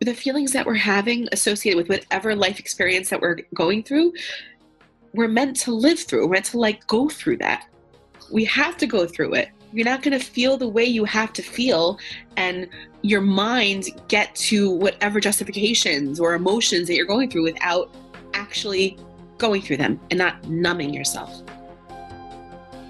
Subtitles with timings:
[0.00, 4.12] the feelings that we're having associated with whatever life experience that we're going through,
[5.12, 6.26] we're meant to live through.
[6.26, 7.66] We're meant to like go through that.
[8.32, 9.50] We have to go through it.
[9.72, 11.98] You're not going to feel the way you have to feel
[12.36, 12.68] and
[13.02, 17.94] your mind get to whatever justifications or emotions that you're going through without
[18.34, 18.96] actually
[19.38, 21.42] going through them and not numbing yourself.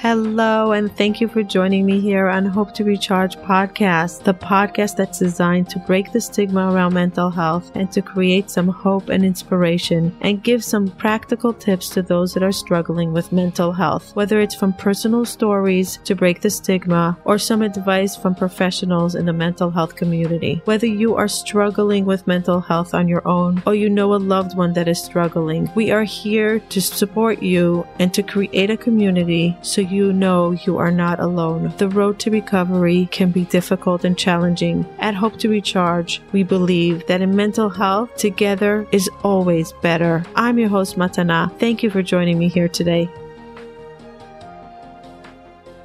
[0.00, 4.96] Hello, and thank you for joining me here on Hope to Recharge podcast, the podcast
[4.96, 9.22] that's designed to break the stigma around mental health and to create some hope and
[9.22, 14.40] inspiration and give some practical tips to those that are struggling with mental health, whether
[14.40, 19.34] it's from personal stories to break the stigma or some advice from professionals in the
[19.34, 20.62] mental health community.
[20.64, 24.56] Whether you are struggling with mental health on your own or you know a loved
[24.56, 29.58] one that is struggling, we are here to support you and to create a community
[29.60, 31.72] so you know you are not alone.
[31.78, 34.86] The road to recovery can be difficult and challenging.
[34.98, 40.24] At Hope to Recharge, we believe that in mental health, together is always better.
[40.34, 41.56] I'm your host, Matana.
[41.58, 43.10] Thank you for joining me here today.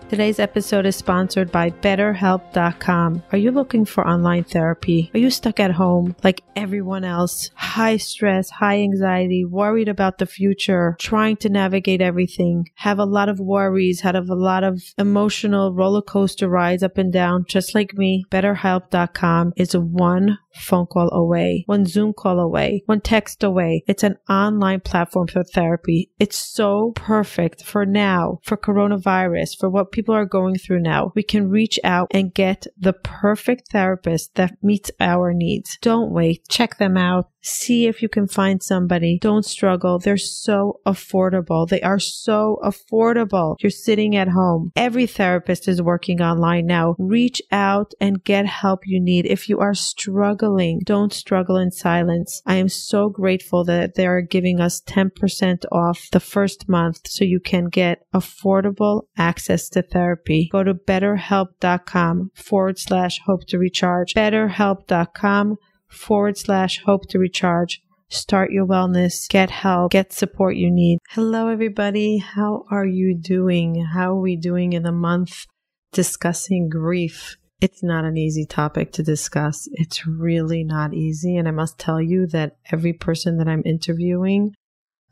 [0.07, 3.23] Today's episode is sponsored by BetterHelp.com.
[3.31, 5.09] Are you looking for online therapy?
[5.15, 7.49] Are you stuck at home like everyone else?
[7.55, 13.29] High stress, high anxiety, worried about the future, trying to navigate everything, have a lot
[13.29, 17.95] of worries, have a lot of emotional roller coaster rides up and down, just like
[17.95, 18.25] me.
[18.29, 21.87] BetterHelp.com is one phone call away, one mm-hmm.
[21.87, 23.83] Zoom call away, one text away.
[23.87, 26.11] It's an online platform for therapy.
[26.19, 31.11] It's so perfect for now, for coronavirus, for what people are going through now.
[31.15, 35.77] We can reach out and get the perfect therapist that meets our needs.
[35.81, 36.47] Don't wait.
[36.49, 37.29] Check them out.
[37.45, 39.19] See if you can find somebody.
[39.21, 39.99] Don't struggle.
[39.99, 41.67] They're so affordable.
[41.69, 43.55] They are so affordable.
[43.59, 44.71] You're sitting at home.
[44.75, 46.95] Every therapist is working online now.
[46.97, 49.27] Reach out and get help you need.
[49.27, 52.41] If you are struggling, don't struggle in silence.
[52.47, 57.23] I am so grateful that they are giving us 10% off the first month so
[57.23, 60.49] you can get affordable access to therapy.
[60.51, 64.15] Go to betterhelp.com forward slash hope to recharge.
[64.15, 65.59] Betterhelp.com
[65.95, 67.81] forward slash hope to recharge.
[68.09, 70.99] Start your wellness, get help, get support you need.
[71.09, 72.19] Hello, everybody.
[72.19, 73.83] How are you doing?
[73.83, 75.45] How are we doing in the month
[75.91, 77.37] discussing grief?
[77.61, 79.67] It's not an easy topic to discuss.
[79.73, 81.35] It's really not easy.
[81.35, 84.53] And I must tell you that every person that I'm interviewing,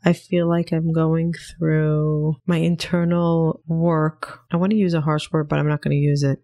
[0.04, 4.40] I feel like I'm going through my internal work.
[4.52, 6.38] I want to use a harsh word, but I'm not going to use it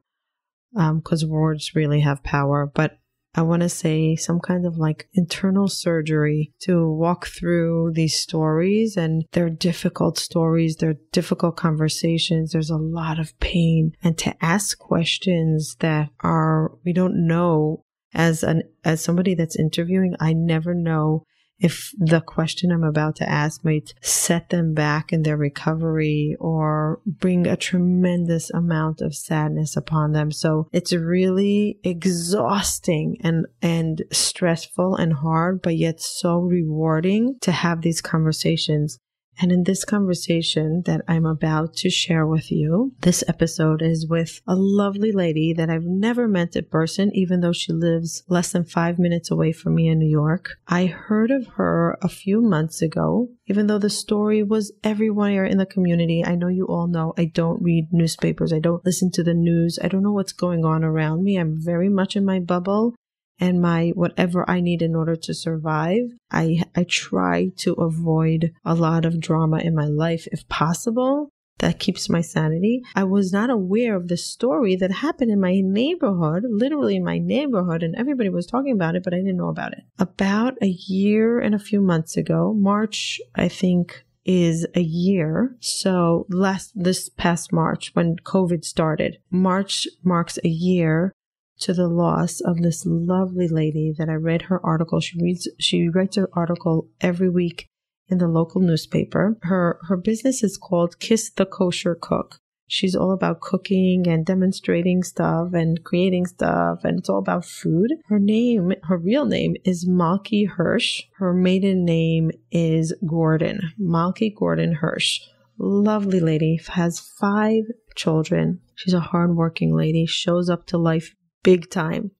[0.72, 2.66] because um, words really have power.
[2.66, 2.98] But
[3.34, 8.96] I want to say some kind of like internal surgery to walk through these stories
[8.96, 10.76] and they're difficult stories.
[10.76, 12.52] They're difficult conversations.
[12.52, 18.42] There's a lot of pain and to ask questions that are, we don't know as
[18.42, 21.24] an, as somebody that's interviewing, I never know
[21.60, 27.00] if the question I'm about to ask might set them back in their recovery or
[27.06, 30.32] bring a tremendous amount of sadness upon them.
[30.32, 37.82] So it's really exhausting and, and stressful and hard, but yet so rewarding to have
[37.82, 38.98] these conversations.
[39.40, 44.42] And in this conversation that I'm about to share with you, this episode is with
[44.46, 48.64] a lovely lady that I've never met in person, even though she lives less than
[48.64, 50.50] five minutes away from me in New York.
[50.68, 55.56] I heard of her a few months ago, even though the story was everywhere in
[55.56, 56.22] the community.
[56.24, 58.52] I know you all know I don't read newspapers.
[58.52, 59.78] I don't listen to the news.
[59.82, 61.38] I don't know what's going on around me.
[61.38, 62.94] I'm very much in my bubble
[63.40, 66.12] and my whatever I need in order to survive.
[66.30, 71.30] I, I try to avoid a lot of drama in my life if possible.
[71.58, 72.82] That keeps my sanity.
[72.94, 77.18] I was not aware of the story that happened in my neighborhood, literally in my
[77.18, 79.82] neighborhood, and everybody was talking about it, but I didn't know about it.
[79.98, 85.54] About a year and a few months ago, March, I think, is a year.
[85.60, 91.12] So last this past March when COVID started, March marks a year
[91.60, 95.00] to the loss of this lovely lady that I read her article.
[95.00, 97.66] She reads, she writes her article every week
[98.08, 99.36] in the local newspaper.
[99.42, 102.38] Her, her business is called Kiss the Kosher Cook.
[102.66, 107.94] She's all about cooking and demonstrating stuff and creating stuff, and it's all about food.
[108.06, 111.02] Her name, her real name is Malky Hirsch.
[111.18, 113.72] Her maiden name is Gordon.
[113.80, 115.20] Malky Gordon Hirsch.
[115.58, 117.64] Lovely lady, has five
[117.96, 118.60] children.
[118.76, 121.12] She's a hardworking lady, shows up to life
[121.42, 122.12] big time.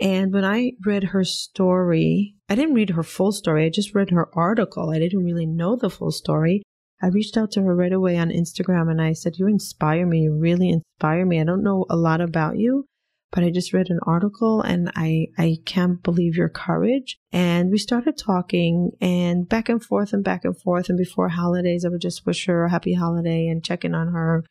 [0.00, 3.64] And when I read her story, I didn't read her full story.
[3.64, 4.90] I just read her article.
[4.90, 6.62] I didn't really know the full story.
[7.02, 10.22] I reached out to her right away on Instagram and I said, You inspire me.
[10.22, 11.40] You really inspire me.
[11.40, 12.86] I don't know a lot about you,
[13.30, 17.18] but I just read an article and I, I can't believe your courage.
[17.30, 20.88] And we started talking and back and forth and back and forth.
[20.88, 24.08] And before holidays, I would just wish her a happy holiday and check in on
[24.12, 24.44] her.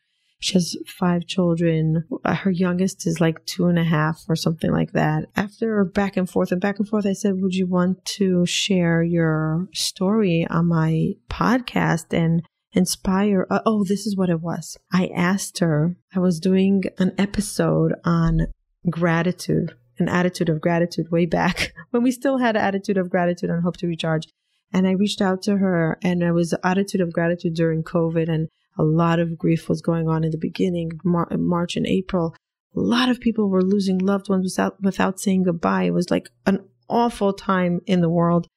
[0.44, 2.04] She has five children.
[2.22, 5.30] Her youngest is like two and a half or something like that.
[5.34, 9.02] After back and forth and back and forth, I said, Would you want to share
[9.02, 12.42] your story on my podcast and
[12.74, 13.46] inspire?
[13.48, 14.76] Uh, oh, this is what it was.
[14.92, 18.48] I asked her, I was doing an episode on
[18.90, 23.48] gratitude, an attitude of gratitude way back when we still had an attitude of gratitude
[23.48, 24.28] and hope to recharge.
[24.74, 28.50] And I reached out to her and it was attitude of gratitude during COVID and
[28.78, 32.34] a lot of grief was going on in the beginning, Mar- March and April.
[32.76, 35.84] A lot of people were losing loved ones without, without saying goodbye.
[35.84, 38.48] It was like an awful time in the world.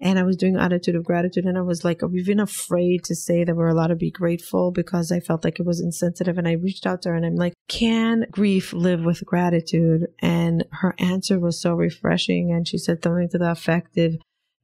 [0.00, 3.44] And I was doing attitude of gratitude and I was like, even afraid to say
[3.44, 6.36] that we're allowed to be grateful because I felt like it was insensitive.
[6.36, 10.08] And I reached out to her and I'm like, can grief live with gratitude?
[10.20, 12.52] And her answer was so refreshing.
[12.52, 14.16] And she said something to the effect of,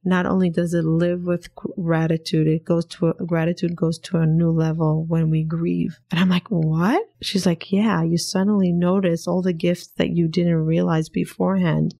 [0.05, 4.25] not only does it live with gratitude, it goes to a, gratitude goes to a
[4.25, 5.99] new level when we grieve.
[6.11, 7.03] And I'm like, what?
[7.21, 11.95] She's like, yeah, you suddenly notice all the gifts that you didn't realize beforehand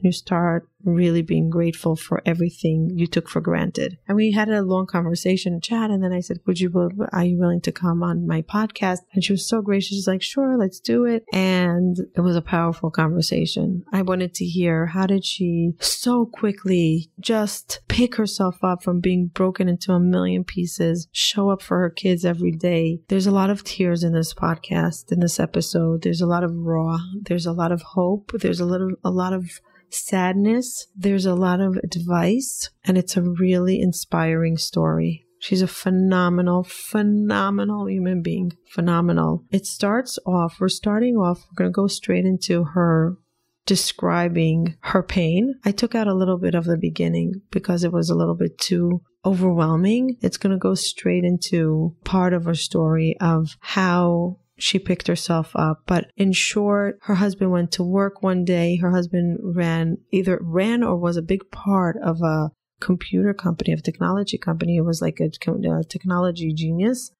[0.00, 3.98] you start really being grateful for everything you took for granted.
[4.06, 6.68] And we had a long conversation, chat, and then I said, "Would you?
[7.12, 9.96] Are you willing to come on my podcast?" And she was so gracious.
[9.96, 13.84] She's like, "Sure, let's do it." And it was a powerful conversation.
[13.92, 19.28] I wanted to hear how did she so quickly just pick herself up from being
[19.28, 23.00] broken into a million pieces, show up for her kids every day.
[23.08, 26.02] There's a lot of tears in this podcast, in this episode.
[26.02, 26.98] There's a lot of raw.
[27.22, 28.32] There's a lot of hope.
[28.34, 30.86] There's a little, a lot of sadness.
[30.96, 35.26] There's a lot of advice, and it's a really inspiring story.
[35.40, 38.52] She's a phenomenal, phenomenal human being.
[38.66, 39.44] Phenomenal.
[39.50, 43.16] It starts off, we're starting off, we're going to go straight into her
[43.68, 45.54] describing her pain.
[45.64, 48.58] I took out a little bit of the beginning because it was a little bit
[48.58, 50.16] too overwhelming.
[50.22, 55.52] It's going to go straight into part of her story of how she picked herself
[55.54, 55.82] up.
[55.86, 58.76] But in short, her husband went to work one day.
[58.76, 62.50] Her husband ran, either ran or was a big part of a
[62.80, 64.76] computer company, of technology company.
[64.76, 67.12] It was like a, a uh, technology genius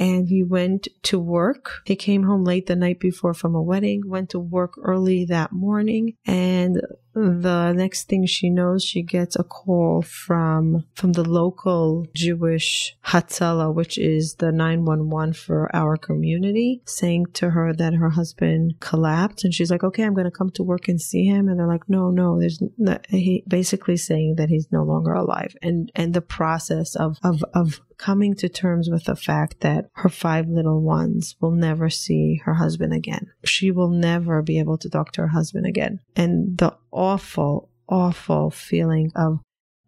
[0.00, 1.82] and he went to work.
[1.84, 5.52] He came home late the night before from a wedding, went to work early that
[5.52, 6.80] morning, and
[7.14, 13.74] the next thing she knows, she gets a call from from the local Jewish Hatzalah,
[13.74, 19.52] which is the 911 for our community, saying to her that her husband collapsed, and
[19.54, 21.88] she's like, "Okay, I'm going to come to work and see him." And they're like,
[21.88, 22.62] "No, no, there's
[23.08, 27.80] he basically saying that he's no longer alive." And and the process of of of
[28.02, 32.54] coming to terms with the fact that her five little ones will never see her
[32.54, 33.30] husband again.
[33.44, 36.00] She will never be able to talk to her husband again.
[36.16, 39.40] And the awful, awful feeling of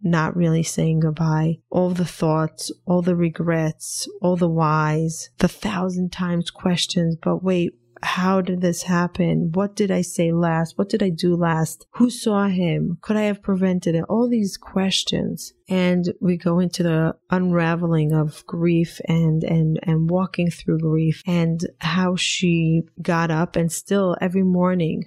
[0.02, 6.11] not really saying goodbye, all the thoughts, all the regrets, all the whys, the thousand
[6.11, 7.72] times questions, but wait,
[8.02, 9.50] how did this happen?
[9.55, 10.76] What did I say last?
[10.76, 11.87] What did I do last?
[11.93, 12.99] Who saw him?
[13.00, 14.05] Could I have prevented it?
[14.11, 15.55] All these questions.
[15.70, 21.61] And we go into the unraveling of grief and, and, and walking through grief and
[21.78, 25.05] how she got up and still every morning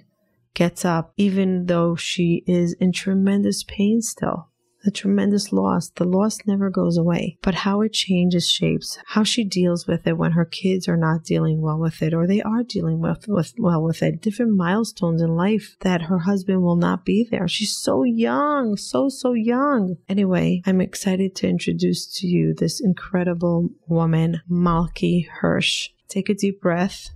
[0.58, 4.48] gets up, even though she is in tremendous pain still
[4.84, 5.90] the tremendous loss.
[5.90, 10.16] The loss never goes away, but how it changes shapes, how she deals with it
[10.16, 13.54] when her kids are not dealing well with it or they are dealing with, with
[13.58, 17.48] well with it, different milestones in life that her husband will not be there.
[17.48, 19.96] She's so young, so, so young.
[20.08, 25.90] Anyway, I'm excited to introduce to you this incredible woman, Malky Hirsch.
[26.08, 27.10] Take a deep breath.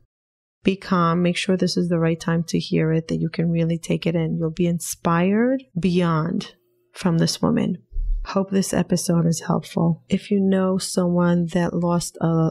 [0.64, 1.23] Be calm.
[1.23, 4.07] Make sure this is the right time to hear it, that you can really take
[4.07, 4.37] it in.
[4.37, 6.54] You'll be inspired beyond
[6.92, 7.78] from this woman.
[8.26, 10.04] Hope this episode is helpful.
[10.09, 12.50] If you know someone that lost a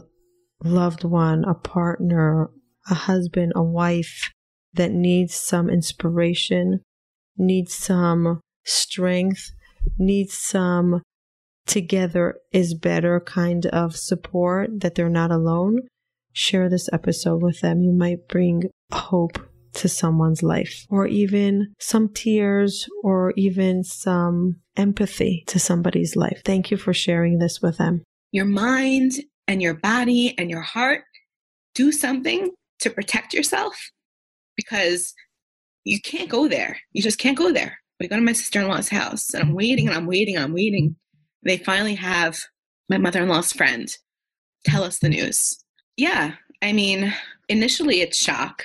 [0.62, 2.50] loved one, a partner,
[2.90, 4.30] a husband, a wife
[4.74, 6.80] that needs some inspiration,
[7.38, 9.50] needs some strength,
[9.98, 11.02] needs some
[11.66, 15.78] together is better kind of support, that they're not alone,
[16.32, 17.82] share this episode with them.
[17.82, 19.38] You might bring hope
[19.74, 26.42] to someone's life, or even some tears, or even some empathy to somebody's life.
[26.44, 28.02] Thank you for sharing this with them.
[28.32, 29.12] Your mind
[29.48, 31.02] and your body and your heart
[31.74, 33.90] do something to protect yourself
[34.56, 35.14] because
[35.84, 36.78] you can't go there.
[36.92, 37.78] You just can't go there.
[37.98, 40.44] We go to my sister in law's house and I'm waiting and I'm waiting and
[40.44, 40.96] I'm waiting.
[41.44, 42.38] They finally have
[42.88, 43.88] my mother in law's friend
[44.64, 45.62] tell us the news.
[46.02, 47.14] Yeah, I mean,
[47.48, 48.64] initially it's shock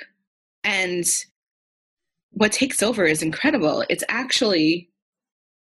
[0.64, 1.04] and
[2.32, 3.84] what takes over is incredible.
[3.88, 4.90] It's actually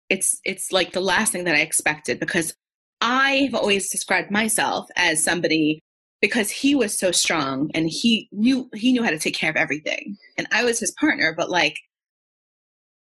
[0.09, 2.57] it's it's like the last thing that I expected because
[3.01, 5.79] I've always described myself as somebody
[6.21, 9.57] because he was so strong and he knew he knew how to take care of
[9.57, 11.79] everything and I was his partner but like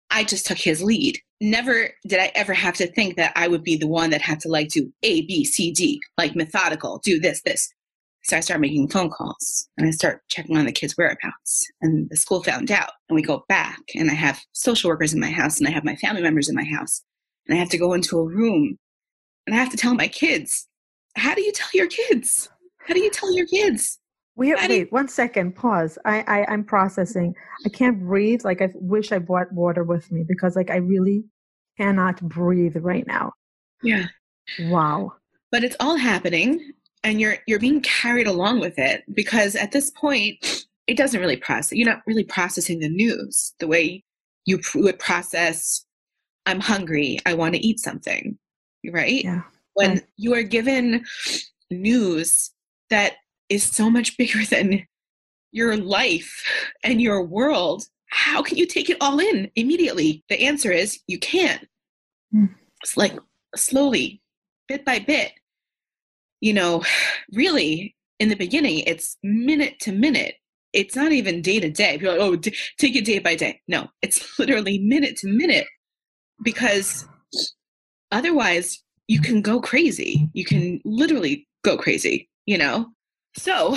[0.10, 1.20] I just took his lead.
[1.40, 4.40] Never did I ever have to think that I would be the one that had
[4.40, 7.72] to like do A, B, C, D, like methodical, do this, this.
[8.26, 11.68] So I start making phone calls and I start checking on the kids' whereabouts.
[11.82, 12.90] And the school found out.
[13.08, 15.84] And we go back and I have social workers in my house and I have
[15.84, 17.04] my family members in my house.
[17.48, 18.80] And I have to go into a room
[19.46, 20.68] and I have to tell my kids,
[21.16, 22.50] how do you tell your kids?
[22.80, 24.00] How do you tell your kids?
[24.36, 26.00] Wait, wait, one second, pause.
[26.04, 27.36] I, I, I'm processing.
[27.64, 28.44] I can't breathe.
[28.44, 31.26] Like I wish I brought water with me because like I really
[31.78, 33.34] cannot breathe right now.
[33.84, 34.08] Yeah.
[34.62, 35.14] Wow.
[35.52, 36.72] But it's all happening
[37.06, 41.38] and you're you're being carried along with it because at this point it doesn't really
[41.38, 41.78] process.
[41.78, 44.04] You're not really processing the news the way
[44.46, 45.86] you would process
[46.46, 48.38] I'm hungry, I want to eat something.
[48.92, 49.24] Right?
[49.24, 49.42] Yeah.
[49.74, 50.04] When Right.
[50.18, 51.04] you are given
[51.72, 52.52] news
[52.90, 53.14] that
[53.50, 54.86] is so much bigger than
[55.52, 56.44] your life
[56.84, 60.24] and your world, how can you take it all in immediately?
[60.30, 61.68] The answer is you can't.
[62.32, 62.46] Hmm.
[62.84, 63.18] It's like
[63.56, 64.22] slowly,
[64.68, 65.32] bit by bit.
[66.46, 66.84] You know,
[67.34, 70.36] really, in the beginning, it's minute to minute.
[70.74, 71.98] It's not even day to day.
[71.98, 73.62] People are like, oh, d- take it day by day.
[73.68, 75.66] No, it's literally minute to minute
[76.44, 77.08] because
[78.12, 80.30] otherwise you can go crazy.
[80.34, 82.90] You can literally go crazy, you know?
[83.36, 83.76] So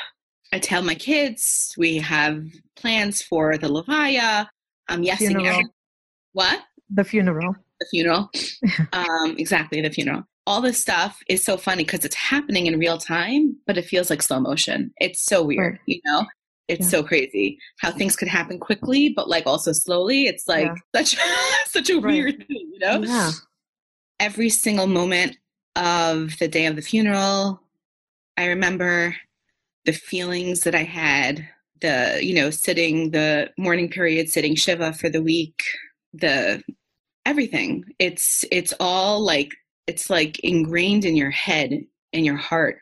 [0.52, 2.42] I tell my kids we have
[2.74, 4.48] plans for the Levaya.
[4.88, 5.66] I'm yesing every-
[6.32, 6.64] what?
[6.90, 7.54] The funeral.
[7.78, 8.28] The funeral.
[8.92, 10.24] um, exactly, the funeral.
[10.48, 14.08] All this stuff is so funny because it's happening in real time, but it feels
[14.08, 14.92] like slow motion.
[14.96, 15.80] It's so weird, Right.
[15.86, 16.26] you know?
[16.68, 16.88] It's Yeah.
[16.90, 20.26] so crazy how things could happen quickly, but like also slowly.
[20.26, 21.16] It's like such
[21.66, 22.14] such a Right.
[22.14, 23.02] weird thing, you know?
[23.02, 23.30] Yeah.
[24.20, 25.36] every single moment
[25.76, 27.62] of the day of the funeral
[28.36, 29.14] i remember
[29.84, 31.46] the feelings that i had
[31.82, 35.62] the you know sitting the mourning period sitting shiva for the week
[36.12, 36.60] the
[37.26, 39.52] everything it's it's all like
[39.88, 41.70] it's like ingrained in your head
[42.12, 42.78] in your heart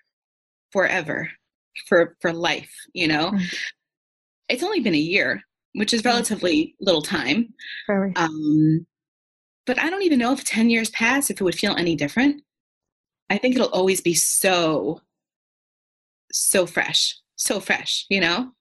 [0.73, 1.29] forever
[1.89, 3.55] for for life you know Mm.
[4.49, 5.43] it's only been a year
[5.75, 6.07] which is Mm.
[6.07, 7.53] relatively little time
[7.87, 8.13] Very.
[8.17, 8.87] um,
[9.67, 12.41] but I don't even know if 10 years pass, if it would feel any different.
[13.29, 15.01] I think it'll always be so,
[16.33, 18.53] so fresh, so fresh, you know?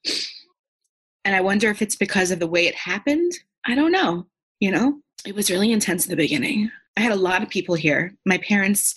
[1.24, 3.32] And I wonder if it's because of the way it happened.
[3.68, 4.26] I don't know,
[4.60, 5.00] you know?
[5.28, 6.72] It was really intense in the beginning.
[6.98, 8.14] I had a lot of people here.
[8.26, 8.96] My parents,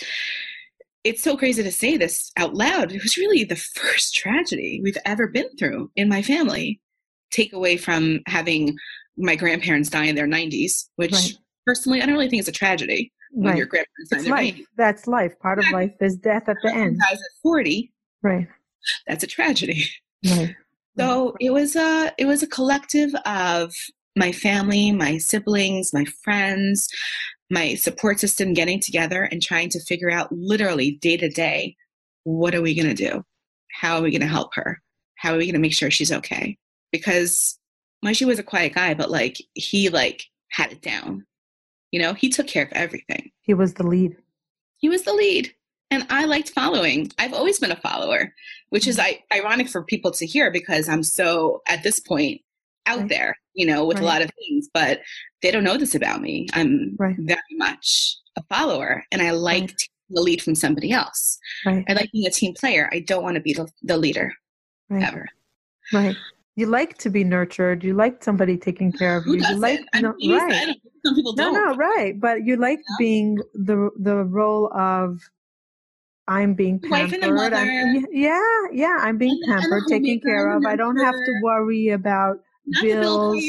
[1.05, 2.93] it's so crazy to say this out loud.
[2.93, 6.81] It was really the first tragedy we've ever been through in my family.
[7.31, 8.76] Take away from having
[9.17, 11.33] my grandparents die in their 90s, which Right.
[11.67, 14.55] personally, I don't really think is a tragedy when your grandparents die in their life.
[14.55, 14.64] 90s.
[14.76, 15.38] That's life.
[15.40, 16.99] Part of life is death at the end.
[17.00, 18.47] Guys at 40, Right.
[19.07, 19.87] that's a tragedy.
[20.25, 20.55] Right.
[20.99, 23.73] So it was a it was a collective of
[24.17, 26.88] my family, my siblings, my friends,
[27.50, 31.76] my support system getting together and trying to figure out literally day to day,
[32.25, 33.25] what are we going to do?
[33.73, 34.81] How are we going to help her?
[35.17, 36.57] How are we going to make sure she's okay?
[36.93, 37.59] Because
[38.05, 41.25] Moshe was a quiet guy, but like he like had it down.
[41.90, 43.31] You know, he took care of everything.
[43.40, 44.17] He was the lead.
[44.76, 45.52] He was the lead.
[45.90, 47.11] And I liked following.
[47.19, 48.35] I've always been a follower,
[48.69, 49.23] which is mm-hmm.
[49.33, 52.43] I, ironic for people to hear because I'm so, at this point,
[52.88, 53.09] out Right.
[53.09, 54.04] there, you know, with Right.
[54.04, 55.00] a lot of things, but
[55.42, 56.49] they don't know this about me.
[56.54, 57.16] I'm Right.
[57.18, 61.38] very much a follower and I like taking the lead from somebody else.
[61.66, 61.85] Right.
[61.88, 62.88] I like being a team player.
[62.92, 64.33] I don't want to be the, the leader
[64.88, 65.02] Right.
[65.07, 65.26] ever.
[65.92, 66.16] Right.
[66.57, 67.85] You like to be nurtured.
[67.85, 69.42] You like somebody taking care of Who you.
[69.49, 70.75] You like no, right.
[71.04, 71.54] Some people No, don't.
[71.54, 72.18] no, right.
[72.18, 75.21] But you like being the the role of
[76.26, 77.23] I'm being pampered.
[77.54, 78.40] I'm- yeah,
[78.73, 78.97] yeah.
[79.00, 80.64] I'm being And the- and the pampered, taken care of.
[80.66, 82.40] I don't have to worry about
[82.71, 83.45] Not the bill bills.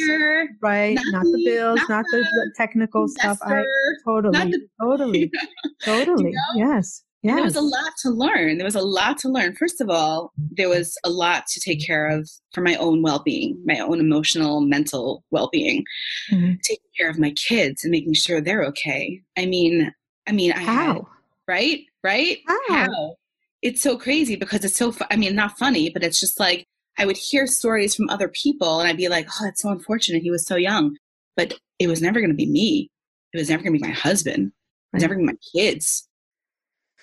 [0.61, 0.95] right.
[0.95, 3.37] not Not, the the- bills, not the, the technical stuff.
[3.43, 3.63] I
[4.05, 5.31] totally, the totally,
[5.83, 6.33] totally.
[6.55, 7.03] Yes.
[7.23, 7.35] And Yes.
[7.35, 8.57] There was a lot to learn.
[8.59, 9.53] There was a lot to learn.
[9.53, 13.19] First of all, there was a lot to take care of for my own well
[13.19, 15.83] being, my own emotional, mental well being,
[16.31, 16.61] Mhm.
[16.61, 19.21] taking care of my kids and making sure they're okay.
[19.37, 19.93] I mean,
[20.27, 21.07] I mean, I had, How?
[21.45, 21.81] right?
[22.05, 22.37] Right?
[22.69, 23.15] How?
[23.61, 26.65] It's so crazy because it's so, fu- I mean, not funny, but it's just like
[26.97, 30.21] I would hear stories from other people and I'd be like, oh, that's so unfortunate.
[30.21, 30.97] He was so young.
[31.37, 32.89] But it was never going to be me.
[33.33, 34.47] It was never going to be my husband.
[34.47, 35.09] It was Right.
[35.09, 36.07] never going to be my kids.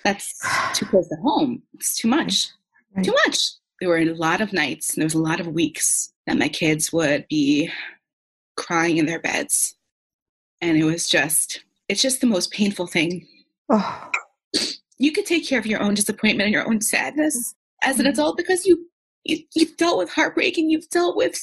[0.03, 0.39] That's
[0.73, 1.63] too close to home.
[1.73, 2.49] It's too much.
[2.95, 3.05] Right.
[3.05, 3.39] Too much.
[3.79, 6.49] There were a lot of nights and there was a lot of weeks that my
[6.49, 7.71] kids would be
[8.55, 9.75] crying in their beds.
[10.61, 13.27] And it was just, it's just the most painful thing.
[13.69, 14.09] Oh,
[14.97, 17.53] You could take care of your own disappointment and your own sadness
[17.83, 18.09] as an Mhm.
[18.09, 18.89] adult because you,
[19.29, 21.39] you you've dealt with heartbreak and you've dealt with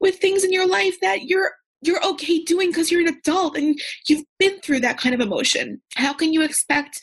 [0.00, 3.78] with things in your life that you're you're okay doing because you're an adult and
[4.06, 5.80] you've been through that kind of emotion.
[5.94, 7.00] How can you expect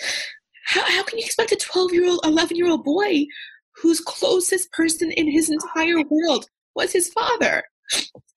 [0.66, 3.26] how, how can you expect a 12 year old 11 year old boy
[3.82, 7.64] whose closest person in his entire world was his father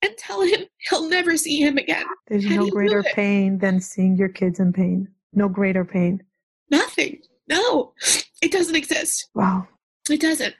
[0.03, 4.17] and tell him he'll never see him again there's How no greater pain than seeing
[4.17, 5.09] your kids in pain.
[5.33, 6.23] No greater pain.
[6.71, 7.93] nothing no
[8.41, 9.67] it doesn't exist Wow.
[10.11, 10.55] It doesn't.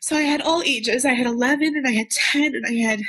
[0.00, 1.04] So I had all ages.
[1.04, 3.00] I had 11 and I had 10 and I had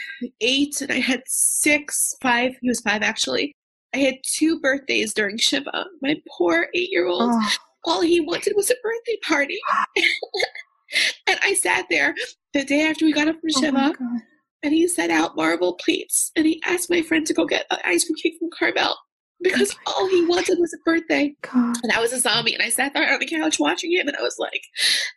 [0.42, 2.56] 8 and I had 6, 5.
[2.62, 3.54] He was 5 actually.
[3.94, 5.86] I had two birthdays during Shiva.
[6.02, 7.24] My poor 8 year old.
[7.34, 7.50] Oh,
[7.86, 9.60] All he wanted was a birthday party.
[11.28, 12.16] and I sat there
[12.54, 14.22] the day after we got up from oh Shiva God.
[14.64, 17.80] and he set out marble plates and he asked my friend to go get an
[17.84, 18.96] ice cream cake from Carvel
[19.42, 21.36] because all he wanted was a birthday.
[21.42, 21.78] God.
[21.84, 24.18] And I was a zombie, and I sat there on the couch watching him, and
[24.18, 24.64] I was like,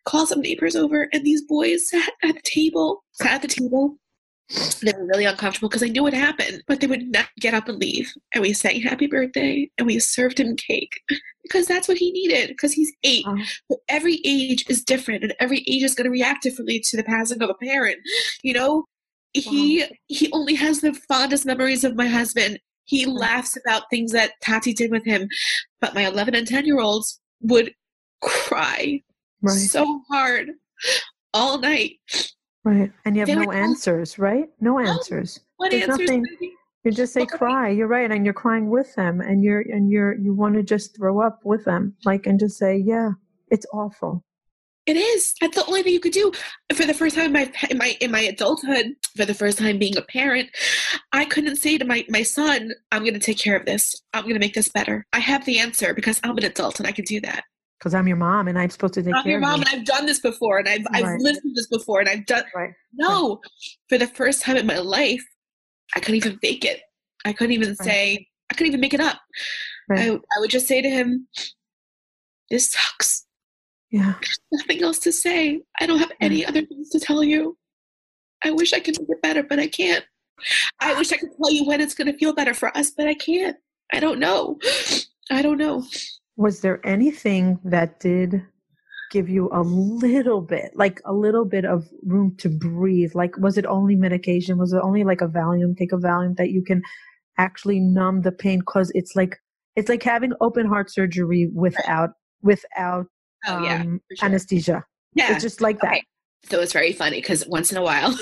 [0.05, 1.09] call some neighbors over.
[1.13, 3.97] And these boys sat at the table, sat at the table.
[4.83, 7.69] They were really uncomfortable because I knew what happened, but they would not get up
[7.69, 8.11] and leave.
[8.35, 11.01] And we sang happy birthday, and we served him cake
[11.43, 13.25] because that's what he needed because he's eight.
[13.27, 13.37] Oh,
[13.69, 17.05] But every age is different, and every age is going to react differently to the
[17.05, 17.99] passing of a parent.
[18.43, 18.85] You know,
[19.35, 22.59] he he only has the fondest memories of my husband.
[22.89, 25.29] He laughs about things that Tati did with him,
[25.81, 27.73] but my 11 and 10 year olds would
[28.23, 29.03] cry
[29.43, 29.53] right.
[29.53, 30.51] so hard
[31.35, 31.97] all night.
[32.65, 32.91] Right.
[33.05, 34.49] And you have no all- oh, answers, right?
[34.61, 35.41] No oh, answers.
[35.59, 36.09] What There's answers?
[36.09, 36.55] nothing-?
[36.85, 37.69] You just say cry.
[37.69, 40.97] You're right, and you're crying with them, and you're and you're you want to just
[40.97, 43.11] throw up with them, like and just say, yeah,
[43.51, 44.25] it's awful.
[44.89, 45.35] It is.
[45.41, 46.33] That's the only thing you could do.
[46.75, 49.79] For the first time in my in my in my adulthood, for the first time
[49.79, 50.49] being a parent,
[51.13, 53.95] I couldn't say to my my son, "I'm going to take care of this.
[54.15, 56.87] I'm going to make this better." I have the answer because I'm an adult and
[56.89, 57.45] I can do that.
[57.79, 59.19] Because I'm your mom, and I'm supposed to take care of it.
[59.19, 59.67] I'm care your of mom you.
[59.71, 62.45] and I've done this before and I've I've lived through this before and I've done
[62.55, 62.73] Right.
[62.95, 63.41] no.
[63.91, 65.23] For the first time in my life,
[65.95, 66.81] I couldn't even fake it.
[67.27, 67.87] I couldn't even Right.
[67.87, 69.21] say I couldn't even make it up.
[69.91, 70.01] Right.
[70.01, 71.29] I I would just say to him,
[72.51, 73.27] "This sucks.
[73.91, 74.15] Yeah.
[74.21, 75.63] There's Nothing else to say.
[75.81, 77.57] I don't have any other things to tell you.
[78.45, 80.05] I wish I could make it better, but I can't.
[80.81, 83.09] I wish I could tell you when it's going to feel better for us, but
[83.09, 83.57] I can't.
[83.93, 84.59] I don't know.
[85.31, 85.85] I don't know.
[86.37, 88.43] Was there anything that did
[89.11, 93.13] give you a little bit, like a little bit of room to breathe?
[93.15, 94.59] Like, was it only medication?
[94.59, 95.77] Was it only like a Valium?
[95.77, 96.83] Take a Valium that you can
[97.39, 99.37] actually numb the pain because it's like
[99.77, 102.11] it's like having open heart surgery without
[102.43, 103.07] without
[103.47, 104.27] Oh yeah, um, sure.
[104.27, 104.85] anesthesia.
[105.15, 105.33] yeah.
[105.33, 105.93] It's just like that.
[105.93, 106.05] Okay.
[106.45, 108.17] So it's very funny because once in a while,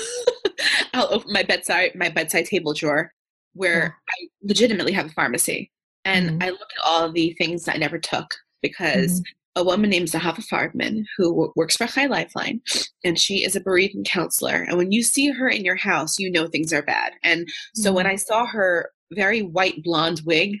[0.93, 3.11] I'll open my bedside my bedside table drawer
[3.53, 5.71] where I legitimately have a pharmacy,
[6.05, 6.43] and Mhm.
[6.43, 9.21] I look at all the things I never took because
[9.55, 12.61] a woman named Zahava Farbman who w- works for Chai Lifeline,
[13.03, 14.63] and she is a bereavement counselor.
[14.67, 17.13] And when you see her in your house, you know things are bad.
[17.23, 18.11] And so when Mhm.
[18.11, 20.57] I saw her very white blonde wig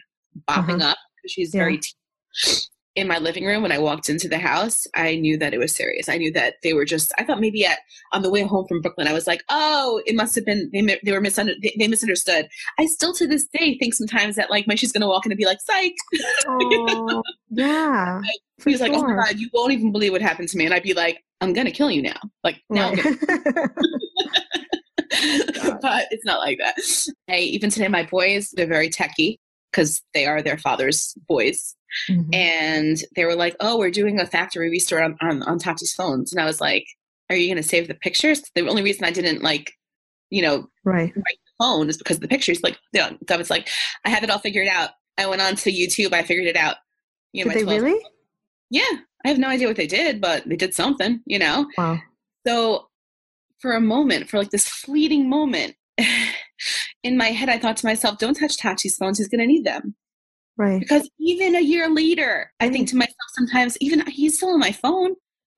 [0.47, 1.59] bopping up, because she's Yeah.
[1.61, 2.57] very teen,
[2.97, 5.73] in my living room when I walked into the house, I knew that it was
[5.73, 6.09] serious.
[6.09, 7.13] I knew that they were just.
[7.19, 7.77] I thought maybe at
[8.11, 10.81] on the way home from Brooklyn, I was like, "Oh, it must have been they.
[11.03, 14.67] They were misunder- they, they misunderstood." I still to this day think sometimes that like
[14.67, 15.95] my she's gonna walk in and be like, "Psych,"
[16.47, 18.19] Oh, yeah.
[18.59, 20.73] For He's like, "Oh my god, you won't even believe what happened to me," and
[20.73, 23.05] I'd be like, "I'm gonna kill you now." Like now, Right.
[25.81, 26.75] but it's not like that.
[27.29, 29.39] I even today, my boys they're very techy
[29.77, 31.75] because they are their father's boys,
[32.09, 32.33] Mhm.
[32.33, 36.33] and they were like, "Oh, we're doing a factory restore on on, on Tati's phones,"
[36.33, 36.85] and I was like,
[37.29, 39.71] "Are you gonna save the pictures?" The only reason I didn't like,
[40.31, 41.13] you know, right.
[41.59, 42.61] phone is because of the pictures.
[42.63, 43.69] Like, you know, was like,
[44.03, 46.13] "I have it all figured out." I went on to YouTube.
[46.13, 46.77] I figured it out.
[47.33, 48.01] You know, Did they 12 really?
[48.69, 48.91] Yeah,
[49.25, 51.21] I have no idea what they did, but they did something.
[51.25, 51.67] You know.
[51.77, 51.99] Wow.
[52.45, 52.89] So
[53.59, 55.75] for a moment, for like this fleeting moment,
[57.03, 59.17] in my head, I thought to myself, don't touch Tati's phones.
[59.17, 59.95] He's going to need them.
[60.57, 60.79] Right.
[60.79, 64.71] Because even a year later, I think to myself sometimes, even he's still on my
[64.71, 65.13] phone.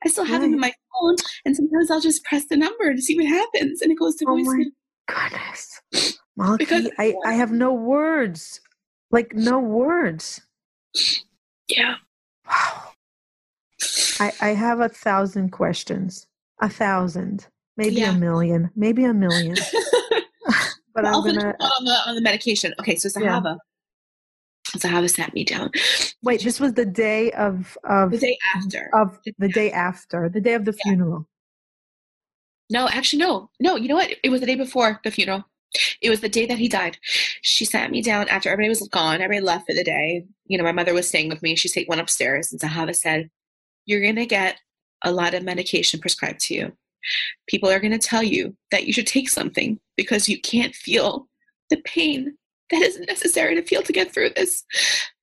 [0.05, 1.15] I still have him in my phone.
[1.45, 3.81] And sometimes I'll just press the number to see what happens.
[3.81, 4.65] And it goes to Oh my
[5.07, 5.81] goodness.
[6.57, 8.61] Because- I, I have no words.
[9.11, 10.41] Like no words.
[11.67, 11.95] Yeah.
[12.47, 12.83] Wow.
[14.19, 16.27] I, I have a thousand questions.
[16.61, 17.47] A thousand.
[17.77, 18.11] Maybe Yeah.
[18.15, 18.69] a million.
[18.75, 19.55] Maybe a million.
[20.93, 22.73] But I'm I'll finish gonna on the, on the medication.
[22.79, 23.39] Okay, so Yeah.
[23.39, 23.57] Zahava.
[24.77, 25.71] Zahava sat me down.
[26.21, 28.89] wait, this was the day of of The day after.
[28.93, 30.29] of the day after.
[30.29, 30.83] The day of the Yeah.
[30.91, 31.27] funeral.
[32.71, 33.49] No, actually, no.
[33.59, 34.11] No, you know what?
[34.23, 35.43] It was the day before the funeral.
[36.01, 36.97] It was the day that he died.
[37.41, 40.25] She sat me down after everybody was gone, everybody left for the day.
[40.45, 41.55] You know, my mother was staying with me.
[41.55, 43.29] She take went upstairs, and Zahava said,
[43.85, 44.57] You're going to get
[45.03, 46.71] a lot of medication prescribed to you.
[47.47, 51.27] People are going to tell you that you should take something because you can't feel
[51.69, 52.35] the pain
[52.71, 54.63] that is necessary to feel to get through this.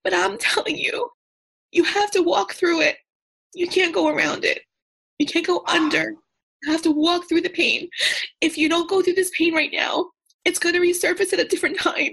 [0.02, 1.10] But I'm telling you,
[1.72, 2.96] you have to walk through it.
[3.54, 4.60] You can't go around it.
[5.18, 6.14] You can't go under.
[6.62, 7.88] You have to walk through the pain.
[8.40, 10.10] If you don't go through this pain right now,
[10.44, 12.12] it's going to resurface at a different time.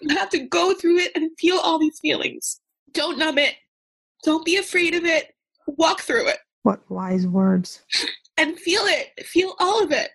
[0.00, 2.60] You have to go through it and feel all these feelings.
[2.92, 3.54] Don't numb it.
[4.24, 5.32] Don't be afraid of it.
[5.66, 6.38] Walk through it.
[6.62, 7.82] What wise words.
[8.36, 9.26] And feel it.
[9.26, 10.10] Feel all of it.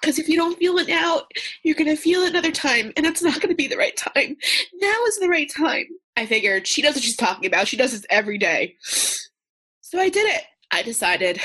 [0.00, 1.22] Because if you don't feel it now,
[1.62, 3.96] you're going to feel it another time, and it's not going to be the right
[3.96, 4.36] time.
[4.74, 5.84] Now is the right time.
[6.16, 7.68] I figured she knows what she's talking about.
[7.68, 8.74] She does this every day.
[8.80, 10.42] So I did it.
[10.72, 11.40] I decided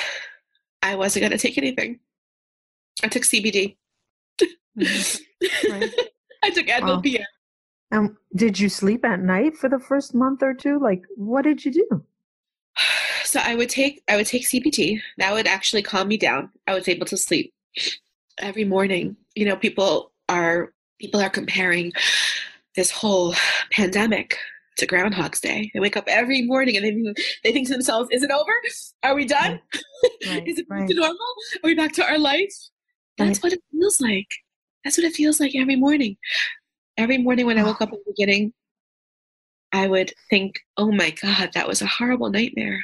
[0.82, 2.00] I wasn't going to take anything.
[3.04, 3.78] I took CBD.
[4.78, 5.72] Mm-hmm.
[5.72, 5.94] Right.
[6.44, 7.02] I took Advil wow.
[7.02, 7.26] PM.
[7.92, 10.80] Um, did you sleep at night for the first month or two?
[10.80, 12.04] Like, what did you do?
[13.34, 15.02] So I would take I would take CBD.
[15.18, 16.52] That would actually calm me down.
[16.68, 17.52] I was able to sleep
[18.38, 19.18] every morning.
[19.34, 21.94] You know, people are people are comparing
[22.76, 23.34] this whole
[23.72, 24.38] pandemic
[24.78, 25.72] to Groundhog's Day.
[25.74, 28.52] They wake up every morning and they they think to themselves, "Is it over?
[29.02, 29.60] Are we done?
[30.28, 30.90] Right, Is it back right.
[30.90, 31.18] to normal?
[31.64, 32.54] Are we back to our life?"
[33.18, 33.44] That's right.
[33.46, 34.28] what it feels like.
[34.84, 36.18] That's what it feels like every morning.
[36.98, 38.54] Every morning when I woke up in the beginning,
[39.72, 42.84] I would think, "Oh my God, that was a horrible nightmare,"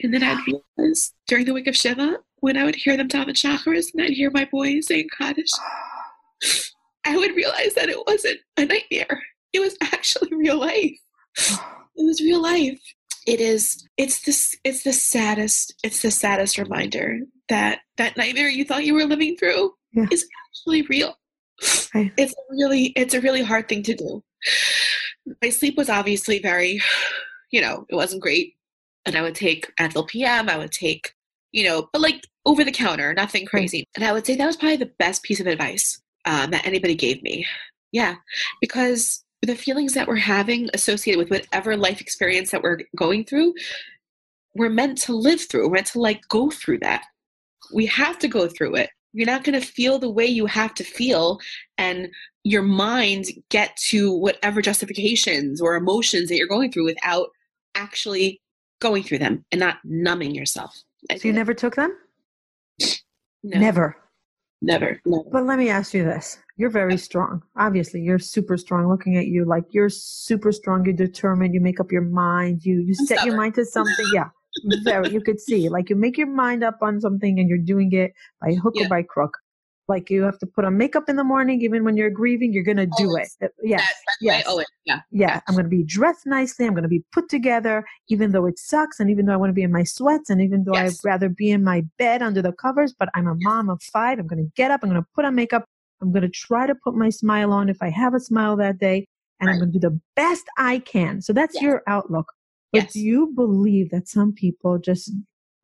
[0.00, 3.30] and then I'd realize during the week of Shiva when I would hear them daven
[3.30, 5.50] Shacharis and I'd hear my boys saying Kaddish,
[7.04, 9.22] I would realize that it wasn't a nightmare.
[9.52, 10.98] It was actually real life.
[11.94, 12.80] It was real life.
[13.26, 13.86] It is.
[13.98, 14.56] It's this.
[14.64, 15.74] It's the saddest.
[15.84, 17.18] It's the saddest reminder
[17.50, 20.06] that that nightmare you thought you were living through yeah.
[20.10, 21.14] is actually real.
[21.94, 22.94] It's really.
[22.96, 24.24] It's a really hard thing to do.
[25.42, 26.80] My sleep was obviously very,
[27.50, 28.54] you know, it wasn't great,
[29.04, 30.48] and I would take Advil PM.
[30.48, 31.12] I would take,
[31.52, 33.84] you know, but like over the counter, nothing crazy.
[33.94, 36.94] And I would say that was probably the best piece of advice um, that anybody
[36.94, 37.46] gave me.
[37.92, 38.16] Yeah,
[38.60, 43.54] because the feelings that we're having associated with whatever life experience that we're going through,
[44.54, 45.66] we're meant to live through.
[45.66, 47.04] We're meant to like go through that.
[47.74, 48.90] We have to go through it.
[49.12, 51.38] You're not going to feel the way you have to feel,
[51.76, 52.08] and
[52.44, 57.28] your mind get to whatever justifications or emotions that you're going through without
[57.74, 58.40] actually
[58.82, 60.76] going through them and not numbing yourself.
[61.16, 61.96] So you never took them?
[63.42, 63.58] No.
[63.58, 63.96] Never.
[64.60, 65.00] Never.
[65.04, 65.24] Never.
[65.30, 66.38] But let me ask you this.
[66.56, 67.42] You're very strong.
[67.56, 68.88] Obviously, you're super strong.
[68.88, 70.84] Looking at you, like you're super strong.
[70.84, 71.54] You're determined.
[71.54, 72.64] You make up your mind.
[72.64, 73.26] You you I'm set stubborn.
[73.26, 74.06] your mind to something.
[74.12, 74.28] Yeah,
[74.84, 75.10] very.
[75.10, 78.12] You could see, like you make your mind up on something, and you're doing it
[78.40, 78.86] by hook yeah.
[78.86, 79.36] or by crook.
[79.88, 82.62] Like you have to put on makeup in the morning, even when you're grieving, you're
[82.62, 83.28] gonna do it.
[83.42, 84.44] Uh, yes, yes.
[84.46, 85.00] Oh, yeah.
[85.10, 85.40] yeah.
[85.48, 86.66] I'm gonna be dressed nicely.
[86.66, 89.54] I'm gonna be put together, even though it sucks, and even though I want to
[89.54, 91.00] be in my sweats, and even though yes.
[91.04, 92.94] I'd rather be in my bed under the covers.
[92.96, 94.18] But I'm a mom of five.
[94.18, 94.80] I'm gonna get up.
[94.82, 95.64] I'm gonna put on makeup.
[96.00, 99.06] I'm gonna try to put my smile on if I have a smile that day,
[99.40, 99.54] and right.
[99.54, 101.20] I'm gonna do the best I can.
[101.22, 101.62] So that's yes.
[101.62, 102.32] your outlook.
[102.72, 102.92] But yes.
[102.92, 105.10] do you believe that some people just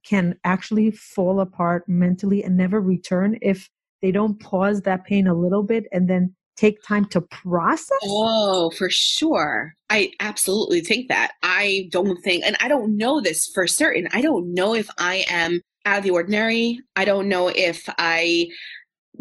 [0.05, 3.69] can actually fall apart mentally and never return if
[4.03, 7.99] they don't pause that pain a little bit and then take time to process?
[8.05, 9.75] Oh, for sure.
[9.91, 11.33] I absolutely think that.
[11.43, 14.09] I don't think, and I don't know this for certain.
[14.13, 16.81] I don't know if I am out of the ordinary.
[16.97, 18.49] I don't know if I,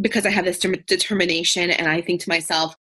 [0.01, 2.75] because I have this determination and I think to myself,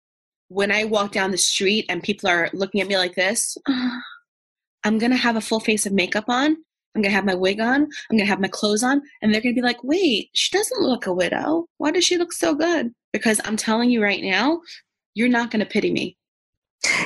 [0.48, 3.58] when I walk down the street and people are looking at me like this,
[4.84, 6.58] I'm going to have a full face of makeup on
[6.96, 7.84] I'm going to have my wig on.
[7.84, 9.02] I'm going to have my clothes on.
[9.22, 11.66] And they're going to be like, wait, she doesn't look a widow.
[11.78, 12.92] Why does she look so good?
[13.12, 14.62] Because I'm telling you right now,
[15.14, 16.18] you're not going to pity me.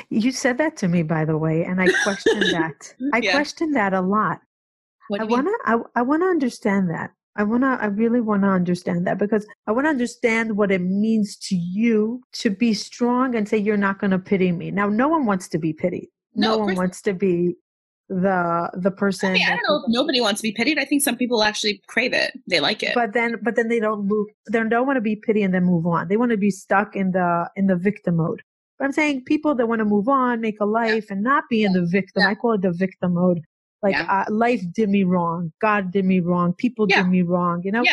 [0.10, 2.93] You said that to me, by the way, and I questioned that.
[3.13, 3.32] I yeah.
[3.32, 4.39] questioned that a lot.
[5.17, 5.58] I want to.
[5.65, 7.12] I, I want to understand that.
[7.36, 7.78] I want to.
[7.82, 11.56] I really want to understand that because I want to understand what it means to
[11.56, 14.69] you to be strong and say you're not going to pity me.
[14.69, 16.10] Now, no one wants to be pitied.
[16.36, 17.56] No, no one wants to be
[18.10, 19.30] the the person.
[19.30, 20.80] I, mean, I don't know if nobody wants to be pitied.
[20.80, 22.32] I think some people actually crave it.
[22.48, 22.93] They like it.
[22.95, 24.28] But then, but then they don't move.
[24.52, 26.08] They don't want to be pitied and then move on.
[26.08, 28.41] They want to be stuck in the in the victim mode.
[28.78, 31.15] But I'm saying people that want to move on, make a life, yeah.
[31.15, 32.24] and not be in the victim.
[32.24, 32.30] Yeah.
[32.30, 33.41] I call it the victim mode.
[33.84, 34.26] Like yeah.
[34.28, 35.54] uh, life did me wrong.
[35.62, 36.54] God did me wrong.
[36.54, 37.62] People did me wrong.
[37.63, 37.84] You know.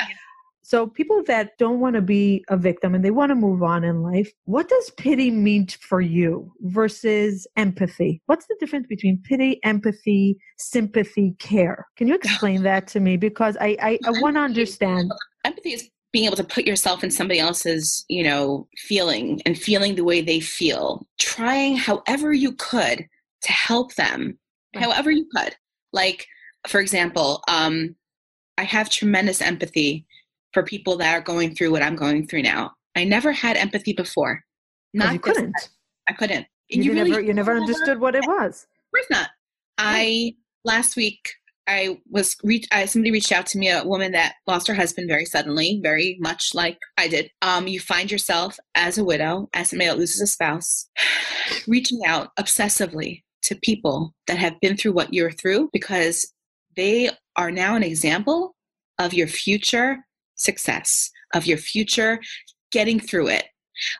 [0.66, 3.84] So people that don't want to be a victim and they want to move on
[3.84, 8.20] in life, what does pity mean for you versus empathy?
[8.26, 11.86] What's the difference between pity, empathy, sympathy, care?
[11.96, 13.16] Can you explain that to me?
[13.16, 15.12] Because I, I, I want to understand.
[15.44, 19.94] Empathy is being able to put yourself in somebody else's, you know, feeling and feeling
[19.94, 23.06] the way they feel, trying however you could
[23.42, 24.36] to help them,
[24.74, 24.82] right.
[24.82, 25.54] however you could.
[25.92, 26.26] Like,
[26.66, 27.94] for example, um,
[28.58, 30.05] I have tremendous empathy
[30.56, 32.72] for people that are going through what I'm going through now.
[32.96, 34.42] I never had empathy before.
[34.94, 35.54] Not you couldn't.
[36.08, 36.46] I couldn't.
[36.70, 38.62] You, you, really never, you never understood what it was.
[38.64, 39.28] Of course not.
[39.76, 41.34] I last week
[41.66, 42.66] I was reach.
[42.72, 46.16] I, somebody reached out to me, a woman that lost her husband very suddenly, very
[46.20, 47.30] much like I did.
[47.42, 50.88] Um, you find yourself as a widow, as somebody that loses a spouse,
[51.68, 56.32] reaching out obsessively to people that have been through what you're through because
[56.76, 58.56] they are now an example
[58.98, 59.98] of your future
[60.36, 62.20] success, of your future
[62.70, 63.46] getting through it.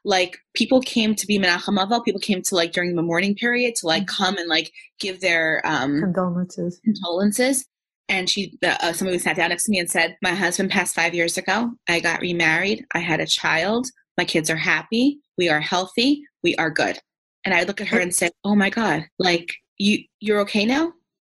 [0.05, 3.75] Like people came to be Menachem Avel, people came to like during the mourning period
[3.77, 4.25] to like mm-hmm.
[4.25, 6.81] come and like give their um, condolences.
[6.85, 7.67] Condolences.
[8.09, 11.13] And she, uh, somebody sat down next to me and said, "My husband passed five
[11.13, 11.73] years ago.
[11.89, 12.87] I got remarried.
[12.95, 13.89] I had a child.
[14.17, 15.19] My kids are happy.
[15.37, 16.23] We are healthy.
[16.43, 16.99] We are good."
[17.45, 19.07] And I look at her and say, "Oh my God!
[19.19, 20.93] Like you, you're okay now?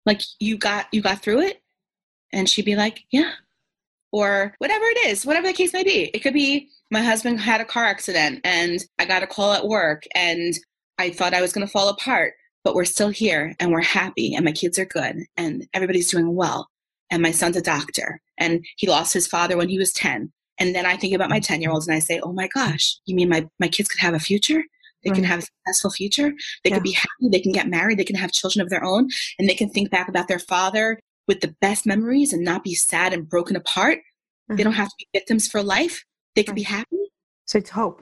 [0.04, 1.62] Like you got you got through it?"
[2.32, 3.32] And she'd be like, "Yeah."
[4.12, 6.10] Or whatever it is, whatever the case may be.
[6.14, 9.66] It could be my husband had a car accident and I got a call at
[9.66, 10.54] work and
[10.98, 14.34] I thought I was going to fall apart, but we're still here and we're happy
[14.34, 16.68] and my kids are good and everybody's doing well.
[17.10, 20.32] And my son's a doctor and he lost his father when he was 10.
[20.58, 22.98] And then I think about my 10 year olds and I say, oh my gosh,
[23.06, 24.62] you mean my, my kids could have a future?
[25.04, 25.16] They right.
[25.16, 26.32] can have a successful future.
[26.64, 26.76] They yeah.
[26.76, 27.28] could be happy.
[27.30, 27.98] They can get married.
[27.98, 30.98] They can have children of their own and they can think back about their father
[31.28, 33.98] with the best memories and not be sad and broken apart.
[33.98, 34.56] Mm-hmm.
[34.56, 36.04] They don't have to be victims for life.
[36.34, 36.96] They can be happy.
[37.46, 38.00] So it's hope.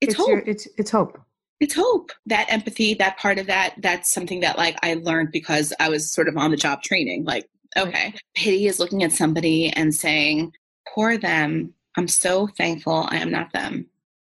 [0.00, 0.28] It's, it's hope.
[0.28, 1.18] Your, it's it's hope.
[1.60, 2.12] It's hope.
[2.26, 6.12] That empathy, that part of that, that's something that like I learned because I was
[6.12, 7.24] sort of on the job training.
[7.24, 8.20] Like, okay, right.
[8.34, 10.52] pity is looking at somebody and saying,
[10.94, 11.72] "Poor them.
[11.96, 13.86] I'm so thankful I am not them."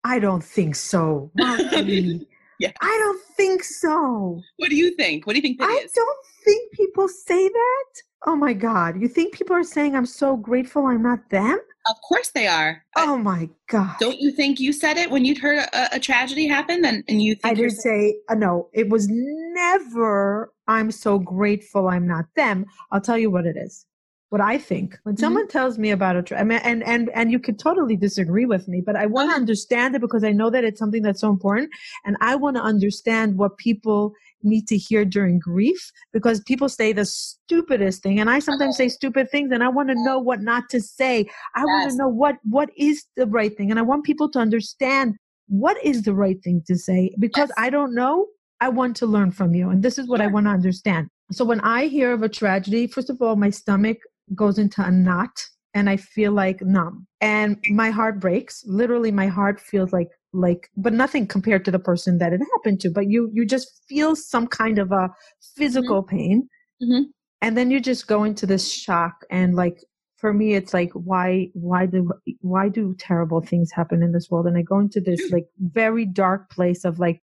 [0.05, 1.31] I don't think so.
[1.37, 2.73] yeah.
[2.81, 4.43] I don't think so.
[4.57, 5.27] What do you think?
[5.27, 5.93] What do you think I is?
[5.93, 8.03] don't think people say that.
[8.27, 9.01] Oh my God.
[9.01, 11.59] You think people are saying, I'm so grateful I'm not them?
[11.91, 12.85] Of course they are.
[12.97, 13.97] Oh my God.
[13.99, 17.21] Don't you think you said it when you'd heard a, a tragedy happen and, and
[17.21, 22.67] you I didn't say, uh, no, it was never, I'm so grateful I'm not them.
[22.93, 23.85] I'll tell you what it is.
[24.29, 25.21] What I think when mm-hmm.
[25.21, 28.47] someone tells me about a, tra- I mean, and and and you could totally disagree
[28.47, 31.21] with me, but I want to understand it because I know that it's something that's
[31.21, 31.69] so important,
[32.07, 36.93] and I want to understand what people need to hear during grief because people say
[36.93, 38.21] the stupidest thing.
[38.21, 38.95] And i sometimes say uh-huh.
[38.95, 41.21] stupid things and i want to know what not to say.
[41.55, 41.67] I yes.
[41.67, 43.71] want to know what what is the right thing.
[43.71, 45.17] And i want people to understand
[45.49, 47.59] what is the right thing to say because yes.
[47.59, 48.27] i don't know.
[48.61, 49.71] I want to learn from you.
[49.71, 50.29] And this is what sure.
[50.29, 51.09] i want to understand.
[51.33, 53.99] So when i hear of a tragedy first of all my stomach
[54.35, 58.65] goes into a knot and i feel like numb and my heart breaks.
[58.67, 62.81] Literally my heart feels like like but nothing compared to the person that it happened
[62.81, 65.11] to but you you just feel some kind of a
[65.57, 66.17] physical mm-hmm.
[66.17, 66.49] pain.
[66.83, 67.03] Mm-hmm.
[67.43, 69.85] and then you just go into this shock and like
[70.23, 74.47] for me it's like why why do why do terrible things happen in this world?
[74.47, 77.21] And i go into this like very dark place of like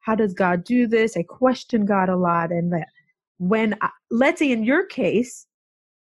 [0.00, 1.16] how does god do this?
[1.16, 2.50] I question god a lot.
[2.50, 2.88] And that
[3.38, 5.46] when I, let's say in your case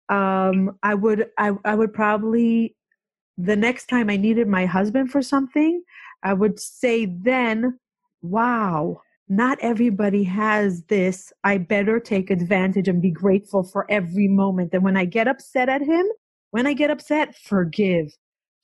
[0.08, 2.76] um i would i i would probably
[3.38, 5.84] the next time i needed my husband for something
[6.24, 7.80] I would say then,
[8.22, 11.32] wow, not everybody has this.
[11.44, 14.74] I better take advantage and be grateful for every moment.
[14.74, 16.06] And when I get upset at him,
[16.52, 18.08] when I get upset, forgive.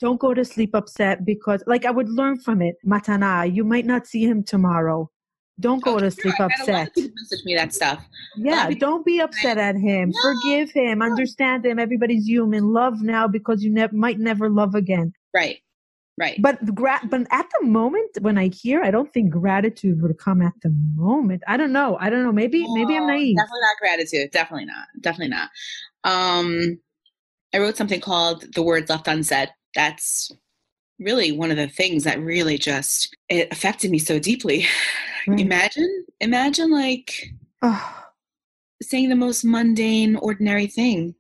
[0.01, 2.75] Don't go to sleep upset because, like, I would learn from it.
[2.85, 5.09] Matana, you might not see him tomorrow.
[5.59, 6.91] Don't go oh, to sleep upset.
[6.97, 8.03] Message me that stuff.
[8.35, 10.11] Yeah, don't be upset at him.
[10.13, 10.21] No.
[10.21, 11.01] Forgive him.
[11.01, 11.79] Understand him.
[11.79, 12.73] Everybody's human.
[12.73, 15.13] Love now because you ne- might never love again.
[15.33, 15.59] Right.
[16.17, 16.41] Right.
[16.41, 20.41] But gra- but at the moment when I hear, I don't think gratitude would come
[20.41, 21.43] at the moment.
[21.45, 21.97] I don't know.
[21.99, 22.32] I don't know.
[22.32, 23.36] Maybe maybe I'm naive.
[23.36, 24.32] Definitely not gratitude.
[24.32, 24.88] Definitely not.
[25.01, 25.49] Definitely not.
[26.06, 26.80] Um,
[27.54, 30.32] I wrote something called "The Words Left Unsaid." That's
[30.99, 34.65] really one of the things that really just it affected me so deeply.
[35.28, 37.34] Imagine, imagine like
[38.82, 41.15] saying the most mundane, ordinary thing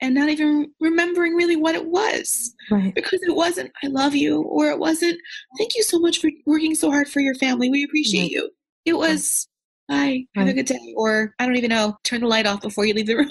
[0.00, 2.54] and not even remembering really what it was.
[2.70, 2.94] Right.
[2.94, 5.18] because it wasn't i love you or it wasn't
[5.58, 7.68] thank you so much for working so hard for your family.
[7.70, 8.30] We appreciate right.
[8.30, 8.50] you.
[8.84, 9.48] It was
[9.88, 10.24] bye.
[10.36, 10.50] Have right.
[10.50, 13.06] a good day or i don't even know turn the light off before you leave
[13.06, 13.30] the room.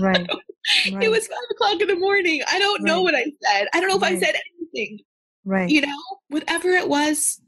[0.00, 0.26] Right,
[0.86, 2.42] it was five o'clock in the morning.
[2.48, 3.68] I don't know what i said.
[3.72, 4.34] I don't know if i said
[4.74, 5.00] anything.
[5.44, 5.70] Right.
[5.70, 5.96] You know?
[6.28, 7.40] Whatever it was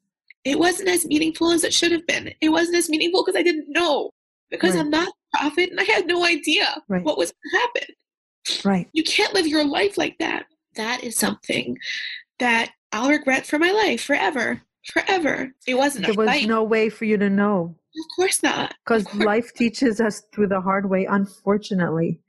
[0.44, 2.32] it wasn't as meaningful as it should have been.
[2.40, 4.10] It wasn't as meaningful because i didn't know.
[4.50, 7.94] Because i'm not a prophet and i had no idea what was going to happen
[8.64, 8.88] Right.
[8.92, 10.46] You can't live your life like that.
[10.76, 11.78] that is something
[12.38, 14.60] that I'll regret for my life forever.
[14.92, 15.52] Forever.
[15.66, 16.48] It wasn't there was fight.
[16.48, 17.76] no way for you to know.
[17.98, 18.74] Of course not.
[18.84, 22.20] Because life teaches us through the hard way, unfortunately.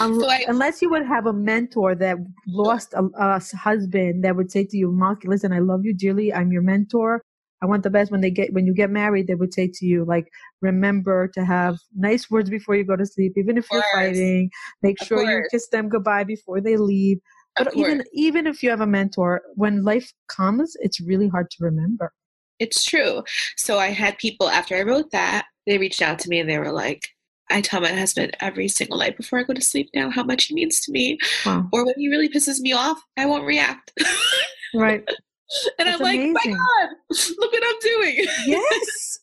[0.00, 4.36] Um, so I, unless you would have a mentor that lost a, a, husband that
[4.36, 6.32] would say to you, Mark, listen, I love you dearly.
[6.32, 7.22] I'm your mentor.
[7.62, 9.86] I want the best when they get when you get married, they would say to
[9.86, 10.28] you, like,
[10.60, 14.50] remember to have nice words before you go to sleep, even if you're fighting.
[14.82, 15.30] Make of sure course.
[15.30, 17.18] you kiss them goodbye before they leave.
[17.56, 21.56] But even even if you have a mentor, when life comes, it's really hard to
[21.60, 22.12] remember.
[22.58, 23.22] It's true.
[23.56, 26.58] So I had people after I wrote that, they reached out to me and they
[26.58, 27.08] were like,
[27.50, 30.44] I tell my husband every single night before I go to sleep now how much
[30.44, 31.18] he means to me.
[31.44, 31.68] Wow.
[31.72, 33.92] Or when he really pisses me off, I won't react.
[34.74, 35.06] right.
[35.78, 36.52] and That's I'm like, amazing.
[36.52, 36.88] my God,
[37.38, 38.26] look what I'm doing.
[38.46, 39.18] Yes.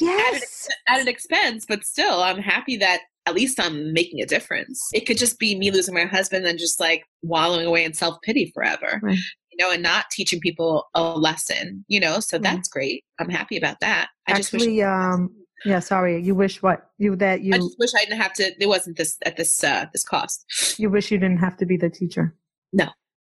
[0.00, 0.68] yes.
[0.88, 4.26] At an, at an expense, but still, I'm happy that at least I'm making a
[4.26, 4.80] difference.
[4.92, 8.20] It could just be me losing my husband and just like wallowing away in self
[8.22, 9.18] pity forever, right.
[9.50, 12.18] you know, and not teaching people a lesson, you know.
[12.20, 13.04] So that's great.
[13.20, 14.08] I'm happy about that.
[14.26, 14.84] I Actually, just wish.
[14.84, 15.30] Um,
[15.64, 16.20] yeah, sorry.
[16.20, 17.54] You wish what you that you.
[17.54, 18.52] I just wish I didn't have to.
[18.58, 20.78] It wasn't this at this uh, this cost.
[20.78, 22.34] You wish you didn't have to be the teacher.
[22.72, 22.88] No,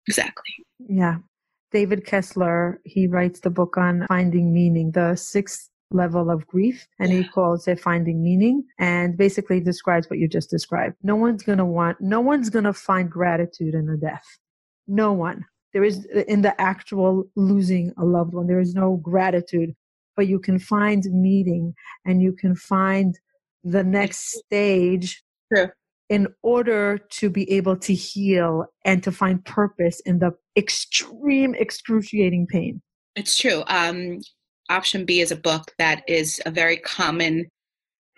[0.08, 0.54] exactly.
[0.78, 1.18] Yeah,
[1.72, 2.80] David Kessler.
[2.84, 7.18] He writes the book on finding meaning, the sixth level of grief and yeah.
[7.18, 10.96] he calls it finding meaning and basically describes what you just described.
[11.02, 14.26] No one's going to want, no one's going to find gratitude in a death.
[14.86, 15.44] No one.
[15.72, 19.74] There is in the actual losing a loved one, there is no gratitude,
[20.16, 23.18] but you can find meaning and you can find
[23.64, 25.22] the next stage
[25.54, 25.70] True.
[26.08, 32.46] In order to be able to heal and to find purpose in the extreme, excruciating
[32.46, 32.82] pain.
[33.16, 33.62] It's true.
[33.66, 34.20] Um,
[34.68, 37.46] option B is a book that is a very common,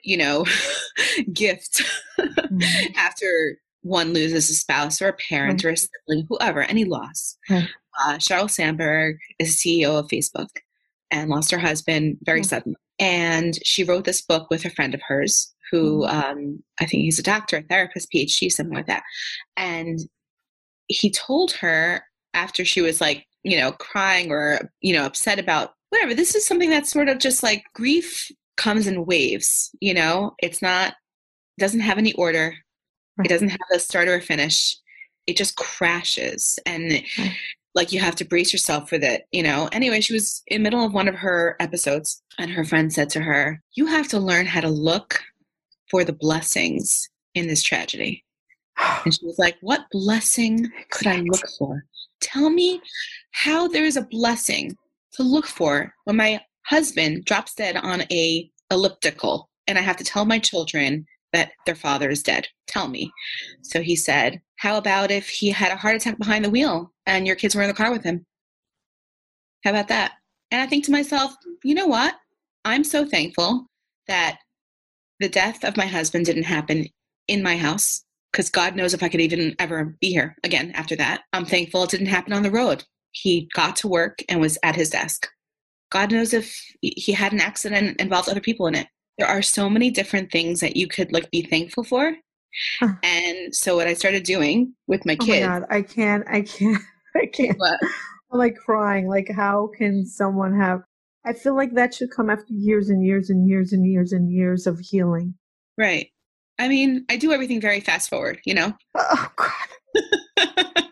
[0.02, 0.44] you know,
[1.32, 1.82] gift
[2.18, 2.58] mm-hmm.
[2.96, 5.68] after one loses a spouse or a parent mm-hmm.
[5.68, 7.36] or a sibling, whoever, any loss.
[7.50, 7.66] Mm-hmm.
[8.04, 10.48] Uh, Sheryl Sandberg is CEO of Facebook
[11.10, 12.76] and lost her husband very suddenly.
[12.98, 16.16] And she wrote this book with a friend of hers who mm-hmm.
[16.16, 19.02] um, I think he's a doctor, a therapist, PhD, something like that.
[19.56, 20.00] And
[20.86, 22.04] he told her
[22.34, 26.14] after she was like, you know, crying or, you know, upset about whatever.
[26.14, 30.34] This is something that's sort of just like grief comes in waves, you know?
[30.38, 30.94] It's not,
[31.58, 32.54] doesn't have any order.
[33.16, 33.26] Right.
[33.26, 34.76] It doesn't have a start or a finish.
[35.26, 36.58] It just crashes.
[36.66, 37.32] And right.
[37.74, 39.68] Like you have to brace yourself for that, you know?
[39.72, 43.10] Anyway, she was in the middle of one of her episodes and her friend said
[43.10, 45.20] to her, You have to learn how to look
[45.90, 48.24] for the blessings in this tragedy.
[49.04, 51.84] And she was like, What blessing could I look for?
[52.20, 52.80] Tell me
[53.32, 54.76] how there is a blessing
[55.14, 60.04] to look for when my husband drops dead on a elliptical and I have to
[60.04, 62.46] tell my children that their father is dead.
[62.66, 63.12] Tell me.
[63.62, 67.26] So he said, How about if he had a heart attack behind the wheel and
[67.26, 68.24] your kids were in the car with him?
[69.64, 70.12] How about that?
[70.50, 72.14] And I think to myself, you know what?
[72.64, 73.66] I'm so thankful
[74.08, 74.38] that
[75.20, 76.86] the death of my husband didn't happen
[77.28, 80.96] in my house because God knows if I could even ever be here again after
[80.96, 81.22] that.
[81.32, 84.76] I'm thankful it didn't happen on the road he got to work and was at
[84.76, 85.28] his desk.
[85.90, 88.88] God knows if he had an accident involved other people in it.
[89.18, 92.16] There are so many different things that you could like be thankful for.
[92.80, 92.94] Huh.
[93.02, 95.44] And so what I started doing with my kids.
[95.44, 96.82] Oh my God, I can't, I can't,
[97.16, 97.58] I can't.
[97.58, 97.78] What?
[98.32, 99.08] I'm like crying.
[99.08, 100.82] Like, how can someone have?
[101.24, 104.30] I feel like that should come after years and years and years and years and
[104.30, 105.34] years of healing.
[105.78, 106.10] Right.
[106.58, 108.72] I mean, I do everything very fast forward, you know?
[108.96, 109.50] Oh, God.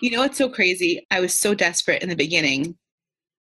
[0.00, 1.06] you know what's so crazy?
[1.10, 2.76] I was so desperate in the beginning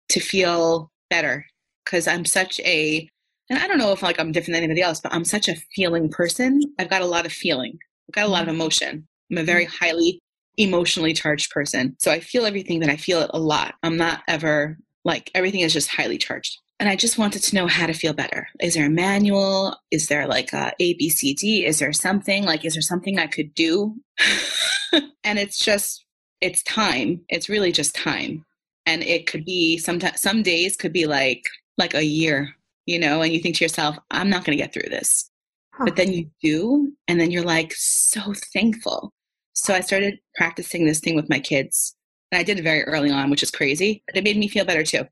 [0.10, 1.45] to feel better
[1.84, 3.10] because I'm such a
[3.50, 5.56] and I don't know if like I'm different than anybody else, but I'm such a
[5.76, 6.62] feeling person.
[6.80, 7.78] I've got a lot of feeling.
[8.10, 8.62] I've got a lot of mm-hmm.
[8.62, 9.08] emotion.
[9.32, 9.86] I'm a very mm-hmm.
[9.86, 10.20] highly
[10.58, 11.96] emotionally charged person.
[12.00, 13.76] So I feel everything that I feel it a lot.
[13.84, 16.58] I'm not ever like everything is just highly charged.
[16.80, 18.48] And I just wanted to know how to feel better.
[18.60, 19.76] Is there a manual?
[19.90, 21.66] Is there like a A, B, C, D?
[21.66, 23.96] Is there something like, is there something I could do?
[25.24, 26.06] and it's just
[26.39, 27.22] it's time.
[27.30, 28.45] It's really just time.
[28.86, 31.43] And it could be sometimes some days could be like
[31.78, 32.56] like a year,
[32.88, 35.30] you know, and you think to yourself, I'm not gonna get through this.
[35.76, 35.86] Huh.
[35.86, 39.14] But then you do, and then you're like so thankful.
[39.54, 41.96] So I started practicing this thing with my kids.
[42.32, 44.66] And I did it very early on, which is crazy, but it made me feel
[44.66, 45.04] better too.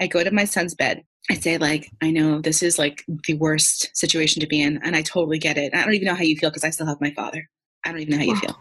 [0.00, 1.04] I go to my son's bed.
[1.30, 4.94] I say, like, I know this is like the worst situation to be in, and
[4.94, 5.74] I totally get it.
[5.74, 7.48] I don't even know how you feel because I still have my father.
[7.84, 8.58] I don't even know how you feel.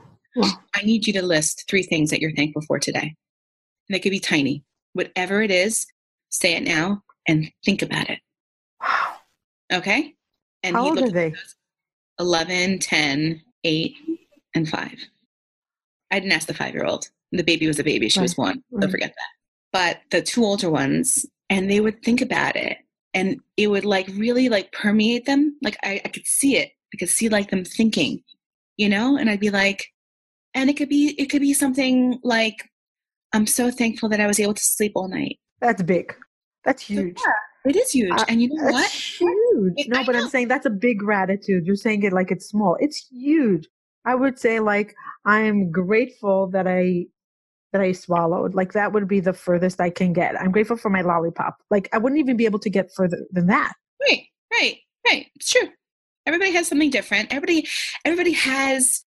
[0.73, 3.15] I need you to list three things that you're thankful for today.
[3.89, 4.63] And it could be tiny.
[4.93, 5.85] Whatever it is,
[6.29, 8.19] say it now and think about it.
[9.73, 10.13] Okay?
[10.63, 11.33] And How old are they?
[12.19, 13.95] 11, 10, 8,
[14.55, 14.91] and 5.
[16.11, 17.09] I didn't ask the five year old.
[17.31, 18.07] The baby was a baby.
[18.07, 18.25] She Right.
[18.25, 18.63] was one.
[18.71, 18.81] Right.
[18.81, 19.29] Don't forget that.
[19.71, 22.77] But the two older ones, and they would think about it
[23.15, 25.57] and it would like really like permeate them.
[25.61, 26.71] Like I, I could see it.
[26.93, 28.21] I could see like them thinking,
[28.77, 29.85] you know, and I'd be like,
[30.53, 32.69] and it could be, it could be something like,
[33.33, 35.39] I'm so thankful that I was able to sleep all night.
[35.59, 36.13] That's big.
[36.63, 37.17] That's huge.
[37.65, 38.11] It is huge.
[38.11, 38.91] Uh, and you know what?
[38.91, 39.73] huge.
[39.77, 40.15] Yeah, No, but.
[40.15, 41.65] I'm saying that's a big gratitude.
[41.65, 42.77] You're saying it like it's small.
[42.79, 43.67] It's huge.
[44.05, 44.95] I would say like
[45.25, 47.05] I am grateful that I
[47.71, 48.53] that I swallowed.
[48.53, 50.39] Like that would be the furthest I can get.
[50.39, 51.57] I'm grateful for my lollipop.
[51.69, 53.73] Like I wouldn't even be able to get further than that.
[54.01, 55.27] Right, right, right.
[55.35, 55.69] It's true.
[56.25, 57.33] Everybody has something different.
[57.33, 57.67] Everybody,
[58.05, 59.03] everybody has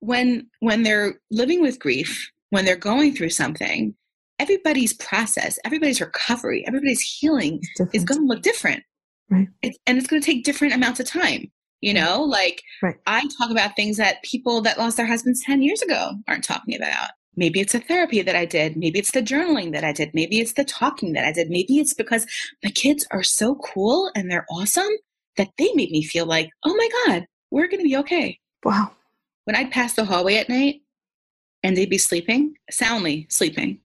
[0.00, 3.94] when when they're living with grief, when they're going through something.
[4.38, 7.62] Everybody's process, everybody's recovery, everybody's healing
[7.94, 8.82] is going to look different,
[9.30, 9.48] Right.
[9.62, 11.50] It's, and it's going to take different amounts of time.
[11.80, 12.96] You know, like Right.
[13.06, 16.74] I talk about things that people that lost their husbands ten years ago aren't talking
[16.74, 17.10] about.
[17.36, 18.76] Maybe it's a therapy that I did.
[18.76, 20.14] Maybe it's the journaling that I did.
[20.14, 21.50] Maybe it's the talking that I did.
[21.50, 22.26] Maybe it's because
[22.64, 24.88] my kids are so cool and they're awesome
[25.36, 28.38] that they made me feel like, oh my God, we're going to be okay.
[28.64, 28.92] Wow.
[29.44, 30.80] When I'd pass the hallway at night
[31.62, 33.80] and they'd be sleeping, soundly sleeping,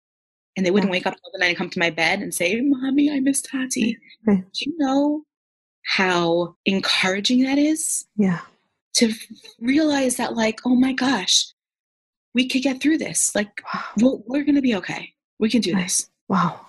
[0.56, 2.60] and they wouldn't wake up all the night and come to my bed and say,
[2.62, 3.98] Mommy, I miss Tati.
[4.26, 5.24] Do you know
[5.86, 8.06] how encouraging that is?
[8.16, 8.40] Yeah.
[8.96, 9.14] To
[9.60, 11.46] realize that, like, oh my gosh,
[12.34, 13.34] we could get through this.
[13.36, 14.24] Like, Wow.
[14.28, 15.14] we're, going to be okay.
[15.40, 16.10] We can do this.
[16.28, 16.60] Wow.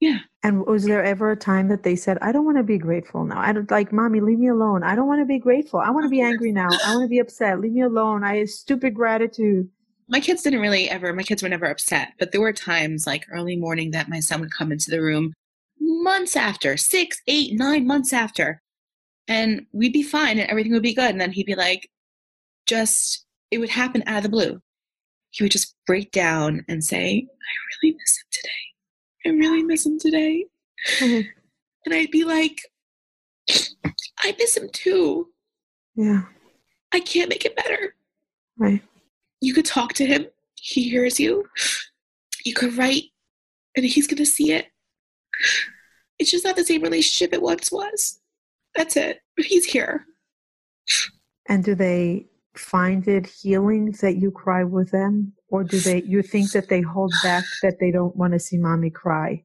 [0.00, 0.18] Yeah.
[0.42, 3.24] And was there ever a time that they said, I don't want to be grateful
[3.26, 3.38] now?
[3.38, 4.82] I don't like, mommy, leave me alone.
[4.82, 5.80] I don't want to be grateful.
[5.80, 6.68] I want to be angry now.
[6.86, 7.60] I want to be upset.
[7.60, 8.24] Leave me alone.
[8.24, 9.68] I stupid gratitude.
[10.10, 13.24] My kids didn't really ever my kids were never upset but there were times like
[13.30, 15.32] early morning that my son would come into the room
[15.80, 18.60] months after six eight nine months after
[19.28, 21.88] and we'd be fine and everything would be good and then he'd be like
[22.66, 24.60] just it would happen out of the blue
[25.30, 27.52] he would just break down and say i
[27.82, 30.44] really miss him today i really miss him today
[30.98, 31.26] Mhm.
[31.86, 32.58] and i'd be like
[34.20, 35.28] i miss him too
[35.94, 36.22] Yeah.
[36.92, 37.94] i can't make it better
[38.58, 38.82] Right.
[39.40, 40.26] You could talk to him.
[40.54, 41.46] He hears you.
[42.44, 43.04] You could write
[43.76, 44.66] and he's going to see it.
[46.18, 48.20] It's just not the same relationship it once was.
[48.74, 49.20] That's it.
[49.36, 50.04] But he's here.
[51.48, 55.32] And do they find it healing that you cry with them?
[55.48, 58.58] Or do they, you think that they hold back that they don't want to see
[58.58, 59.44] mommy cry?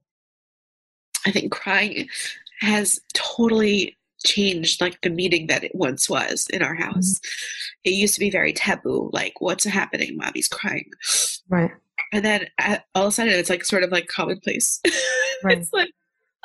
[1.26, 2.08] i think crying
[2.60, 7.19] has totally changed like the meaning that it once was in our house
[7.84, 10.89] it used to be very taboo like what's happening mommy's crying
[11.47, 11.71] Right.
[12.11, 14.82] and then uh, all of a sudden it's like sort of like commonplace
[15.43, 15.57] Right.
[15.59, 15.91] it's like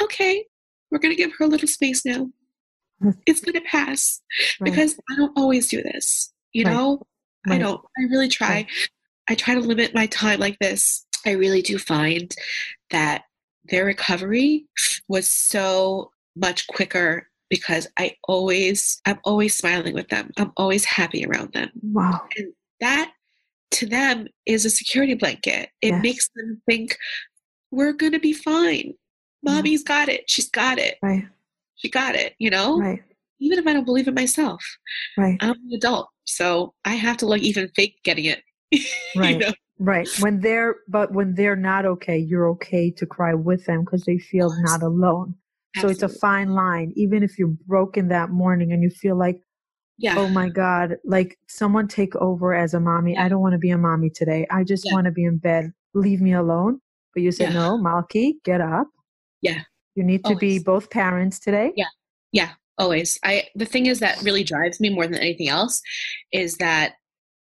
[0.03, 0.45] okay
[0.91, 2.29] we're going to give her a little space now
[3.27, 4.21] it's going to pass
[4.61, 4.71] Right.
[4.71, 6.33] because I don't always do this.
[6.53, 6.73] You Right.
[6.75, 7.01] know,
[7.49, 7.81] I don't.
[7.99, 8.49] I really try.
[8.49, 8.67] Right.
[9.29, 11.07] I try to limit my time like this.
[11.25, 12.35] I really do find
[12.91, 13.23] that
[13.65, 14.67] their recovery
[15.09, 20.31] was so much quicker because I always, I'm always smiling with them.
[20.39, 21.69] I'm always happy around them.
[21.83, 22.23] Wow.
[22.39, 23.11] And that
[23.73, 25.69] to them is a security blanket.
[25.83, 26.03] It Yes.
[26.03, 26.97] makes them think
[27.71, 28.95] we're going to be fine.
[29.43, 30.29] Mommy's got it.
[30.31, 30.97] She's got it.
[31.03, 31.25] Right.
[31.77, 32.35] She got it.
[32.39, 33.03] You know, Right.
[33.41, 34.63] even if I don't believe it myself.
[35.17, 35.37] Right.
[35.41, 38.43] I'm an adult, so I have to like even fake getting it.
[38.71, 38.81] you
[39.17, 39.39] Right.
[39.39, 39.53] know?
[39.79, 40.09] Right.
[40.21, 44.19] When they're, but when they're not okay, you're okay to cry with them because they
[44.19, 45.35] feel not alone.
[45.79, 46.93] So it's a fine line.
[46.97, 49.41] Even if you're broken that morning and you feel like,
[49.99, 50.15] yeah.
[50.19, 53.17] oh my God, like someone take over as a mommy.
[53.17, 54.47] I don't want to be a mommy today.
[54.51, 54.95] I just Yeah.
[54.95, 55.73] want to be in bed.
[55.95, 56.81] Leave me alone.
[57.15, 57.53] But you say, Yeah.
[57.53, 58.89] no, Malky, get up.
[59.43, 59.63] Yeah.
[59.95, 61.73] You need to be both parents today.
[61.77, 61.87] Yeah.
[62.33, 63.19] yeah, always.
[63.25, 65.83] I the thing is that really drives me more than anything else
[66.33, 66.95] is that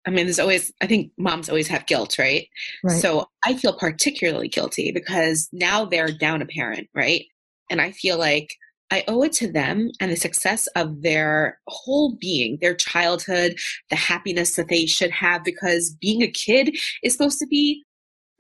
[0.05, 2.47] I mean, there's always I think moms always have guilt, right?
[2.83, 2.99] Right.
[2.99, 7.25] So I feel particularly guilty because now they're down a parent, right?
[7.71, 8.55] And I feel like
[8.91, 13.55] I owe it to them and the success of their whole being, their childhood,
[13.89, 17.83] the happiness that they should have because being a kid is supposed to be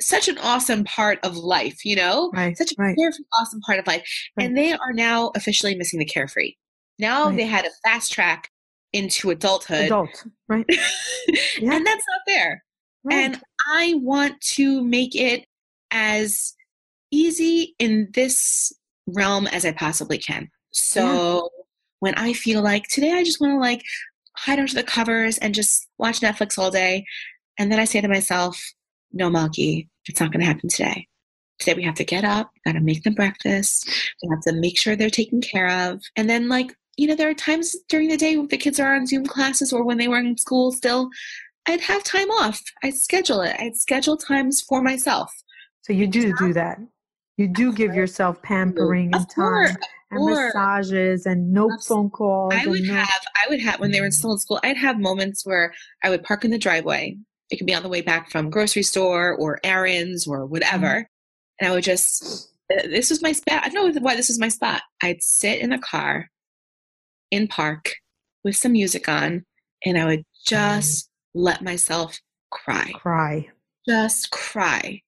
[0.01, 2.31] such an awesome part of life, you know?
[2.33, 2.57] right.
[2.57, 2.97] Such a right.
[2.97, 4.03] carefree, awesome part of life.
[4.35, 4.45] Right.
[4.45, 6.53] And they are now officially missing the carefree.
[6.99, 7.37] Now Right.
[7.37, 8.49] they had a fast track
[8.93, 9.85] into adulthood.
[9.85, 10.25] Adult.
[10.49, 10.65] Right.
[11.59, 11.75] Yeah.
[11.75, 12.63] and that's not fair.
[13.09, 13.39] And
[13.71, 15.45] I want to make it
[15.91, 16.53] as
[17.11, 18.73] easy in this
[19.07, 20.49] realm as I possibly can.
[20.71, 21.49] So
[21.99, 23.83] when I feel like today I just want to like
[24.37, 27.05] hide under the covers and just watch Netflix all day,
[27.59, 28.61] and then I say to myself,
[29.11, 31.07] no, Malky, it's not going to happen today.
[31.59, 33.87] Today we have to get up, got to make them breakfast,
[34.23, 36.01] we have to make sure they're taken care of.
[36.15, 38.95] And then, like, you know, there are times during the day when the kids are
[38.95, 41.09] on Zoom classes or when they were in school still
[41.67, 42.61] I'd have time off.
[42.83, 43.55] I'd schedule it.
[43.59, 45.31] I'd schedule times for myself.
[45.81, 46.79] So you do do that.
[47.41, 49.75] You do give yourself pampering and time
[50.11, 52.53] and massages and no phone calls.
[52.53, 54.99] I would no- have, I would have, when they were still in school, I'd have
[54.99, 55.73] moments where
[56.03, 57.17] I would park in the driveway.
[57.49, 60.85] It could be on the way back from grocery store or errands or whatever.
[60.85, 61.59] Mm-hmm.
[61.59, 63.63] And I would just, uh, this was my spot.
[63.63, 64.83] I don't know why this was my spot.
[65.01, 66.29] I'd sit in the car
[67.31, 67.95] in park
[68.43, 69.45] with some music on
[69.83, 72.19] and I would just let myself
[72.51, 72.91] cry.
[72.93, 73.49] cry.
[73.87, 75.01] Just cry.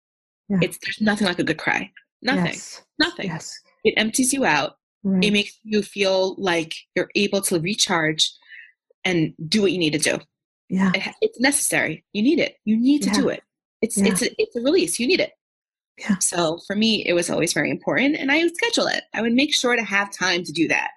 [0.50, 0.58] Yeah.
[0.64, 1.92] It's there's nothing like a good cry.
[2.24, 2.46] Nothing.
[2.46, 2.82] Yes.
[3.00, 3.28] Nothing.
[3.28, 3.60] Yes.
[3.84, 4.78] It empties you out.
[5.04, 5.24] Right.
[5.24, 8.32] It makes you feel like you're able to recharge
[9.04, 10.20] and do what you need to do.
[10.70, 10.92] yeah.
[10.96, 12.06] It, it's necessary.
[12.14, 12.56] You need it.
[12.66, 13.44] You need to do it.
[13.82, 14.08] It's Yeah.
[14.08, 14.98] it's a, it's a release.
[15.00, 15.32] You need it.
[16.00, 16.18] Yeah.
[16.20, 19.04] So for me, it was always very important, and I would schedule it.
[19.14, 20.90] I would make sure to have time to do that.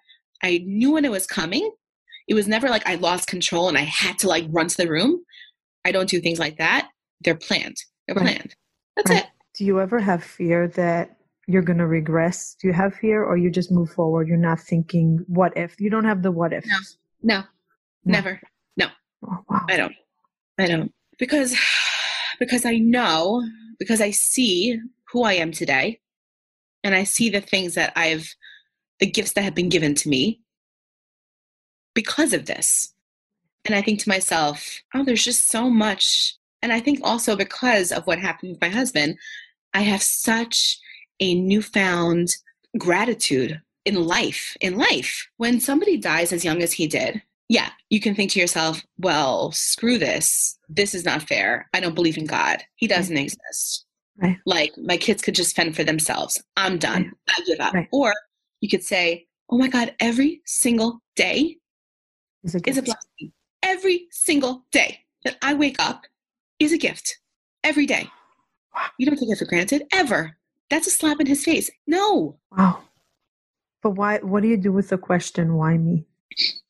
[0.43, 1.71] I knew when it was coming.
[2.29, 4.89] It was never like I lost control and I had to like run to the
[4.89, 5.23] room.
[5.85, 6.89] I don't do things like that.
[7.23, 7.77] They're planned.
[8.07, 8.25] They're Right.
[8.37, 8.55] planned.
[8.97, 9.25] That's Right.
[9.25, 9.27] it.
[9.57, 12.57] Do you ever have fear that you're going to regress?
[12.61, 14.29] Do you have fear or you just move forward?
[14.29, 15.81] You're not thinking what if?
[15.81, 16.65] You don't have the what if.
[16.67, 16.79] No.
[17.23, 17.39] No,
[18.05, 18.13] No.
[18.13, 18.41] never.
[19.25, 19.65] Oh, wow.
[19.69, 19.95] I don't.
[20.59, 20.93] I don't.
[21.19, 21.57] Because
[22.39, 23.43] because I know,
[23.79, 24.79] because I see
[25.11, 26.01] who I am today
[26.85, 28.35] and I see the things that I've
[29.01, 30.41] the gifts that have been given to me
[31.95, 32.93] because of this.
[33.65, 36.37] And I think to myself, oh, there's just so much.
[36.63, 39.17] And I think also because of what happened with my husband,
[39.75, 40.79] I have such
[41.21, 42.37] a newfound
[42.79, 44.57] gratitude in life.
[44.61, 48.41] In life, when somebody dies as young as he did, yeah, you can think to
[48.41, 50.59] yourself, well, screw this.
[50.69, 51.69] This is not fair.
[51.73, 52.63] I don't believe in God.
[52.75, 53.85] He doesn't exist.
[54.21, 54.39] Right.
[54.47, 56.43] Like my kids could just fend for themselves.
[56.57, 57.13] I'm done.
[57.29, 57.75] I give up.
[57.75, 57.89] Right.
[57.93, 58.13] Or
[58.61, 61.59] you could say, oh my God, every single day
[62.43, 63.33] Is a is a blessing.
[63.63, 66.05] Every single day that I wake up
[66.59, 67.19] is a gift.
[67.63, 68.09] Every day.
[68.77, 68.87] Wow.
[68.99, 70.37] You don't take it for granted ever.
[70.71, 71.71] That's a slap in his face.
[71.87, 72.39] No.
[72.57, 72.81] Wow.
[73.83, 74.19] But why?
[74.19, 76.05] What do you do with the question, why me?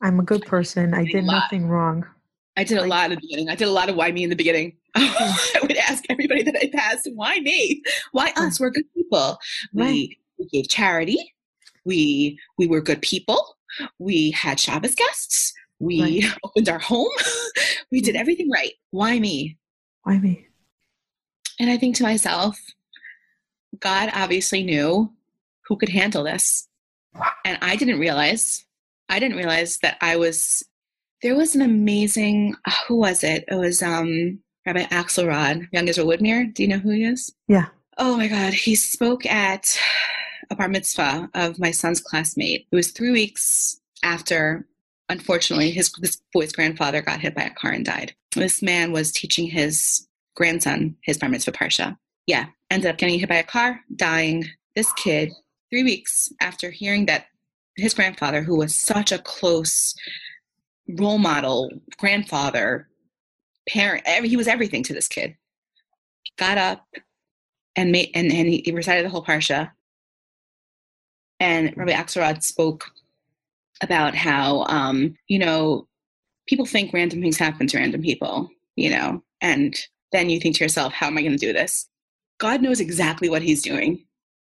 [0.02, 0.94] I'm a good person.
[0.94, 2.04] I did nothing wrong.
[2.57, 3.48] I did a lot in the beginning.
[3.50, 4.76] I did a lot of why me in the beginning.
[4.94, 7.82] I would ask everybody that I passed, why me?
[8.12, 8.59] Why us?
[8.61, 9.38] We're good people.
[9.74, 9.90] Right.
[9.92, 11.34] We, we gave charity.
[11.84, 13.57] We we were good people.
[13.98, 15.52] We had Shabbos guests.
[15.80, 17.11] We opened our home.
[17.92, 18.20] we did Mhm.
[18.20, 18.72] everything right.
[18.90, 19.59] Why me?
[20.02, 20.45] Why me?
[21.59, 22.61] And I think to myself,
[23.80, 25.12] God obviously knew
[25.66, 26.68] who could handle this.
[27.44, 28.64] And I didn't realize,
[29.09, 30.62] I didn't realize that I was,
[31.22, 32.54] there was an amazing,
[32.86, 33.44] who was it?
[33.48, 36.52] It was um, Rabbi Axelrod, young Israel Woodmere.
[36.52, 37.32] Do you know who he is?
[37.48, 37.66] Yeah.
[37.98, 38.52] Oh my God.
[38.52, 39.78] He spoke at
[40.50, 42.66] a bar mitzvah of my son's classmate.
[42.70, 44.66] It was three weeks after,
[45.09, 48.14] unfortunately, his this boy's grandfather got hit by a car and died.
[48.34, 50.07] This man was teaching his
[50.37, 51.97] grandson his bar mitzvah parsha.
[52.26, 54.45] Yeah, ended up getting hit by a car, dying.
[54.74, 55.32] This kid,
[55.70, 57.26] three weeks after hearing that
[57.76, 59.95] his grandfather, who was such a close
[60.99, 62.89] role model, grandfather,
[63.68, 65.34] parent, every, he was everything to this kid,
[66.39, 66.84] got up
[67.74, 69.70] and made and, and he, he recited the whole parsha.
[71.41, 72.91] And Rabbi Axelrod spoke
[73.82, 75.87] about how um, you know
[76.49, 79.74] people think random things happen to random people, you know, and
[80.12, 81.88] then you think to yourself, how am I going to do this?
[82.38, 84.04] God knows exactly what He's doing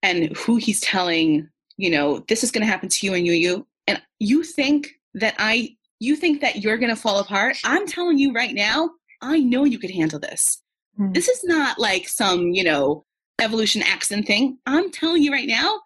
[0.02, 1.50] and who He's telling.
[1.78, 4.92] You know, this is going to happen to you and you, you, and you think
[5.16, 7.58] that I, you think that you're going to fall apart.
[7.66, 8.92] I'm telling you right now,
[9.22, 10.62] I know you could handle this.
[10.98, 11.12] Hmm.
[11.14, 13.06] This is not like some, you know,
[13.42, 14.58] evolution accident thing.
[14.66, 15.80] I'm telling you right now,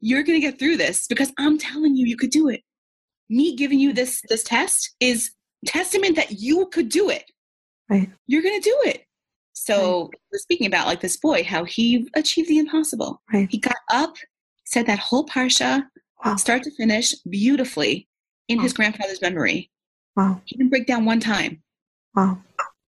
[0.00, 2.62] you're going to get through this because I'm telling you you could do it.
[3.30, 5.30] Me giving you this this test is
[5.66, 7.24] testament that you could do it.
[7.88, 8.10] Right.
[8.26, 9.04] You're going to do it.
[9.54, 13.22] So, we're speaking about like this boy how he achieved the impossible.
[13.32, 13.48] Right.
[13.50, 14.16] He got up,
[14.66, 15.84] said that whole parsha
[16.24, 16.36] Wow.
[16.36, 18.08] start to finish beautifully
[18.48, 19.70] in his grandfather's memory.
[20.16, 20.40] Wow.
[20.46, 21.62] He didn't break down one time
[22.14, 22.38] Wow.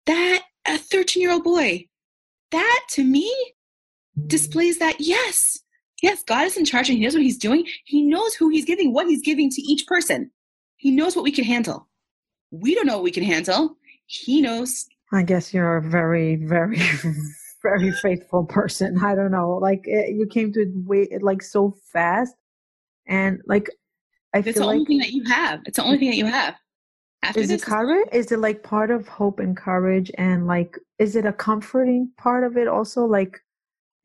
[0.06, 1.86] that a 13 year old boy
[2.50, 3.32] that to me
[4.26, 5.58] displays that yes
[6.02, 8.64] yes god is in charge and he knows what he's doing he knows who he's
[8.64, 10.30] giving what he's giving to each person
[10.76, 11.88] he knows what we can handle
[12.50, 13.76] we don't know what we can handle
[14.06, 16.80] he knows I guess you're a very, very,
[17.62, 18.98] very faithful person.
[18.98, 19.58] I don't know.
[19.60, 22.34] Like it, you came to it like so fast,
[23.06, 23.68] and like
[24.34, 26.16] I think it's the only like thing that you have it's the only thing that
[26.16, 26.56] you have
[27.22, 28.08] after is it courage?
[28.12, 32.44] Is it like part of hope and courage, and like is it a comforting part
[32.44, 33.04] of it also?
[33.04, 33.40] Like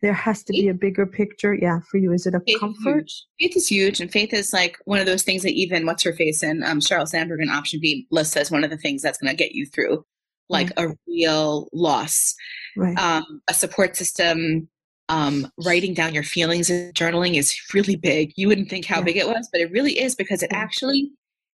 [0.02, 1.54] there has to be a bigger picture.
[1.54, 3.10] Yeah, for you, is it a Faith comfort?
[3.10, 3.26] huge.
[3.40, 6.14] Faith is huge, and faith is like one of those things that even what's her
[6.14, 9.18] face and um, Sheryl Sandberg in Option B lists as one of the things that's
[9.18, 10.06] going to get you through
[10.50, 12.36] like a real loss.
[12.76, 12.98] Right.
[12.98, 14.68] Um, a support system,
[15.10, 18.32] um, writing down your feelings and journaling is really big.
[18.36, 19.04] You wouldn't think how Yeah.
[19.06, 21.12] big it was, but it really is because it actually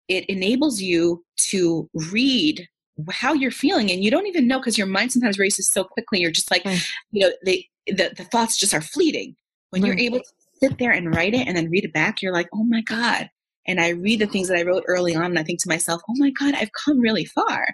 [0.08, 2.68] it enables you to read
[3.12, 6.20] how you're feeling and you don't even know because your mind sometimes races so quickly
[6.20, 6.82] you're just like Right.
[7.12, 9.36] you know they the, the thoughts just are fleeting
[9.70, 10.26] when you're able to
[10.62, 13.30] sit there and write it and then read it back you're like oh my god
[13.68, 16.02] and i read the things that i wrote early on and i think to myself
[16.10, 17.68] oh my god i've come really far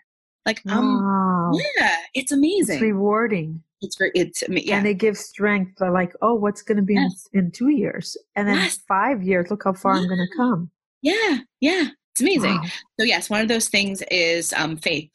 [0.48, 1.52] like um wow.
[1.78, 2.76] yeah it's amazing.
[2.78, 3.62] It's rewarding.
[3.84, 6.78] it's very it's I mean, yeah And it gives strength for like, oh, what's going
[6.84, 7.28] to be Yes.
[7.34, 8.18] in, in two years?
[8.36, 8.80] And then Yes.
[8.88, 10.72] five years, look how far I'm going to come.
[11.04, 12.64] yeah yeah it's amazing Wow.
[13.00, 15.12] So yes, one of those things is um, faith.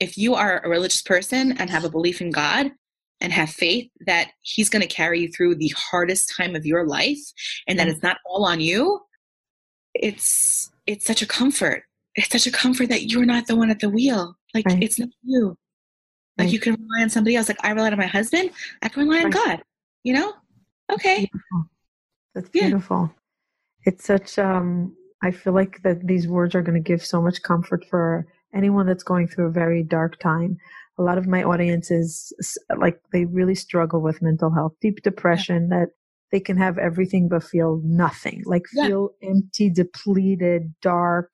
[0.00, 2.70] If you are a religious person and have a belief in God
[3.20, 6.86] and have faith that He's going to carry you through the hardest time of your
[6.86, 7.18] life,
[7.66, 7.90] and that Mm.
[7.92, 9.00] it's not all on you,
[9.94, 11.82] it's it's such a comfort.
[12.14, 14.37] It's such a comfort that you're not the one at the wheel.
[14.54, 14.82] Like Right.
[14.82, 15.56] it's not you.
[16.36, 16.52] Like Right.
[16.52, 17.48] you can rely on somebody else.
[17.48, 18.50] Like I rely on my husband.
[18.82, 19.62] I can rely on God.
[20.04, 20.34] You know?
[20.90, 21.18] Okay.
[21.30, 21.70] Beautiful.
[22.34, 22.62] That's Yeah.
[22.68, 23.14] beautiful.
[23.84, 27.42] It's such, um, I feel like that these words are going to give so much
[27.42, 30.56] comfort for anyone that's going through a very dark time.
[30.98, 32.32] A lot of my audience is
[32.76, 35.88] like, they really struggle with mental health, deep depression, that
[36.30, 38.86] they can have everything but feel nothing, like Yeah.
[38.86, 41.30] feel empty, depleted, dark,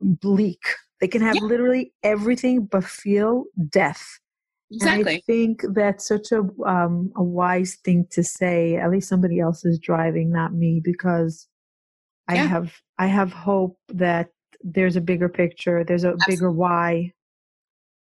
[0.00, 0.62] bleak.
[1.00, 1.48] They can have Yeah.
[1.48, 4.18] literally everything but feel death.
[4.80, 8.76] And I think that's such a um, a wise thing to say.
[8.76, 11.48] At least somebody else is driving, not me, because
[12.28, 12.46] I Yeah.
[12.46, 14.28] have I have hope that
[14.62, 15.82] there's a bigger picture.
[15.82, 17.12] There's a bigger why,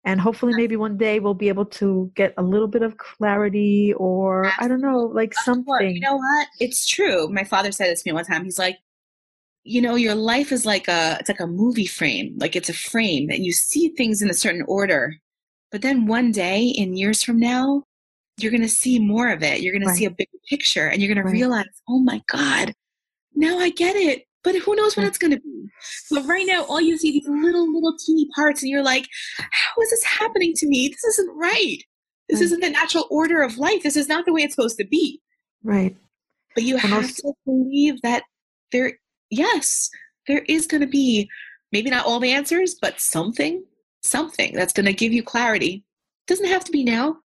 [0.06, 3.94] and hopefully, maybe one day we'll be able to get a little bit of clarity,
[3.98, 5.96] or I don't know, like something.
[5.96, 6.48] You know what?
[6.62, 7.28] It's true.
[7.28, 8.46] My father said this to me one time.
[8.46, 8.78] He's like,
[9.64, 12.36] you know, your life is like a it's like a movie frame.
[12.40, 15.16] Like it's a frame and you see things in a certain order.
[15.72, 17.84] But then one day in years from now,
[18.38, 19.62] you're gonna see more of it.
[19.62, 22.74] You're gonna see a bigger picture and you're gonna realize, oh my God,
[23.36, 24.24] now I get it.
[24.44, 25.66] But who knows what it's gonna be?
[26.12, 29.08] But right now, all you see these little, little teeny parts, and you're like,
[29.38, 30.90] how is this happening to me?
[30.90, 31.78] This isn't right.
[32.30, 32.46] This Right.
[32.46, 33.84] isn't the natural order of life.
[33.84, 35.22] This is not the way it's supposed to be.
[35.64, 35.96] Right.
[36.56, 38.24] But you And have also- to believe that
[38.74, 39.00] there,
[39.34, 39.90] yes,
[40.28, 41.30] there is going to be
[41.72, 43.64] maybe not all the answers, but something,
[44.02, 45.84] something that's going to give you clarity.
[46.28, 47.18] Doesn't have to be now.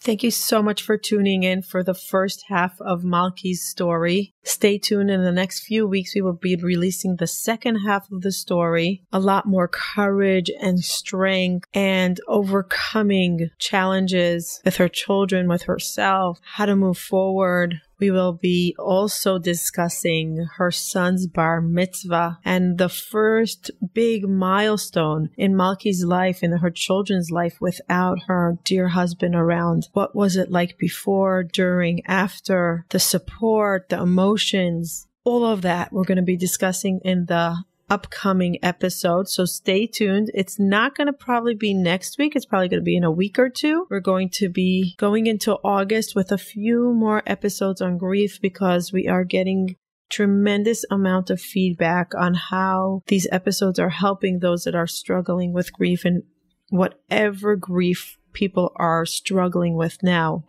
[0.00, 4.34] Thank you so much for tuning in for the first half of Malky's story.
[4.44, 5.10] Stay tuned.
[5.10, 9.02] In the next few weeks, we will be releasing the second half of the story.
[9.12, 16.66] A lot more courage and strength and overcoming challenges with her children, with herself, how
[16.66, 17.80] to move forward.
[17.98, 25.56] We will be also discussing her son's bar mitzvah and the first big milestone in
[25.56, 29.88] Malky's life and her children's life without her dear husband around.
[29.92, 36.04] What was it like before, during, after, the support, the emotions, all of that we're
[36.04, 37.56] going to be discussing in the
[37.88, 39.28] upcoming episode.
[39.28, 40.30] So stay tuned.
[40.34, 42.34] It's not going to probably be next week.
[42.34, 43.86] It's probably going to be in a week or two.
[43.90, 48.92] We're going to be going into August with a few more episodes on grief because
[48.92, 49.76] we are getting
[50.08, 55.72] tremendous amount of feedback on how these episodes are helping those that are struggling with
[55.72, 56.22] grief and
[56.70, 60.44] whatever grief people are struggling with now.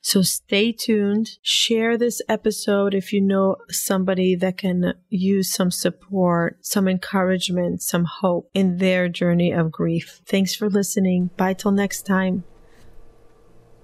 [0.00, 1.38] So stay tuned.
[1.42, 8.04] Share this episode if you know somebody that can use some support, some encouragement, some
[8.04, 10.20] hope in their journey of grief.
[10.24, 11.30] Thanks for listening.
[11.36, 12.44] Bye till next time.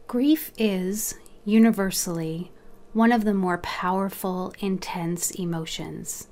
[0.07, 2.53] Grief is, universally,
[2.93, 6.29] one of the more powerful, intense emotions.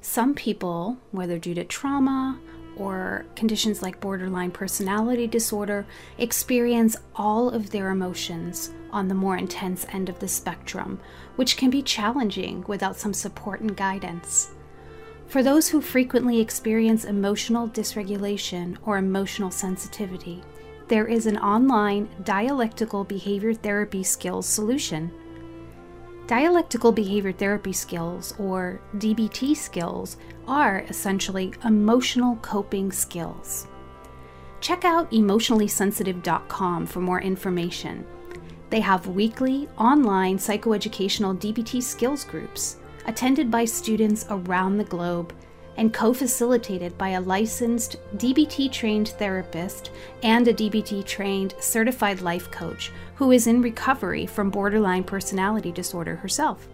[0.00, 2.38] Some people, whether due to trauma
[2.76, 5.86] or conditions like borderline personality disorder,
[6.18, 11.00] experience all of their emotions on the more intense end of the spectrum,
[11.36, 14.50] which can be challenging without some support and guidance.
[15.26, 20.42] For those who frequently experience emotional dysregulation or emotional sensitivity,
[20.88, 25.10] there is an online dialectical behavior therapy skills solution.
[26.26, 30.16] Dialectical behavior therapy skills, or DBT skills,
[30.46, 33.66] are essentially emotional coping skills.
[34.62, 38.06] Check out emotionallysensitive.com for more information.
[38.70, 45.34] They have weekly online psychoeducational DBT skills groups attended by students around the globe
[45.76, 49.90] and co facilitated by a licensed DBT trained therapist
[50.22, 56.16] and a DBT trained certified life coach who is in recovery from borderline personality disorder
[56.16, 56.68] herself.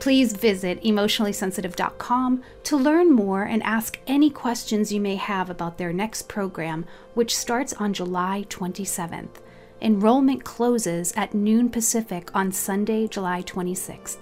[0.00, 5.92] Please visit emotionallysensitive.com to learn more and ask any questions you may have about their
[5.92, 9.42] next program, which starts on July 27th.
[9.82, 14.18] Enrollment closes at noon Pacific on Sunday, July 26th.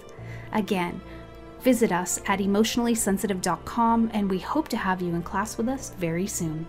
[0.51, 1.01] Again,
[1.61, 6.27] visit us at emotionallysensitive.com and we hope to have you in class with us very
[6.27, 6.65] soon.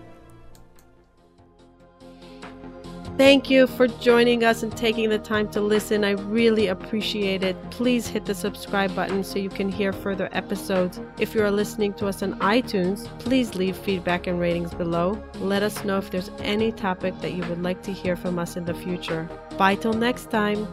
[3.17, 6.03] Thank you for joining us and taking the time to listen.
[6.03, 7.55] I really appreciate it.
[7.69, 10.99] Please hit the subscribe button so you can hear further episodes.
[11.19, 15.21] If you are listening to us on iTunes, please leave feedback and ratings below.
[15.35, 18.57] Let us know if there's any topic that you would like to hear from us
[18.57, 19.29] in the future.
[19.55, 20.67] Bye till next time.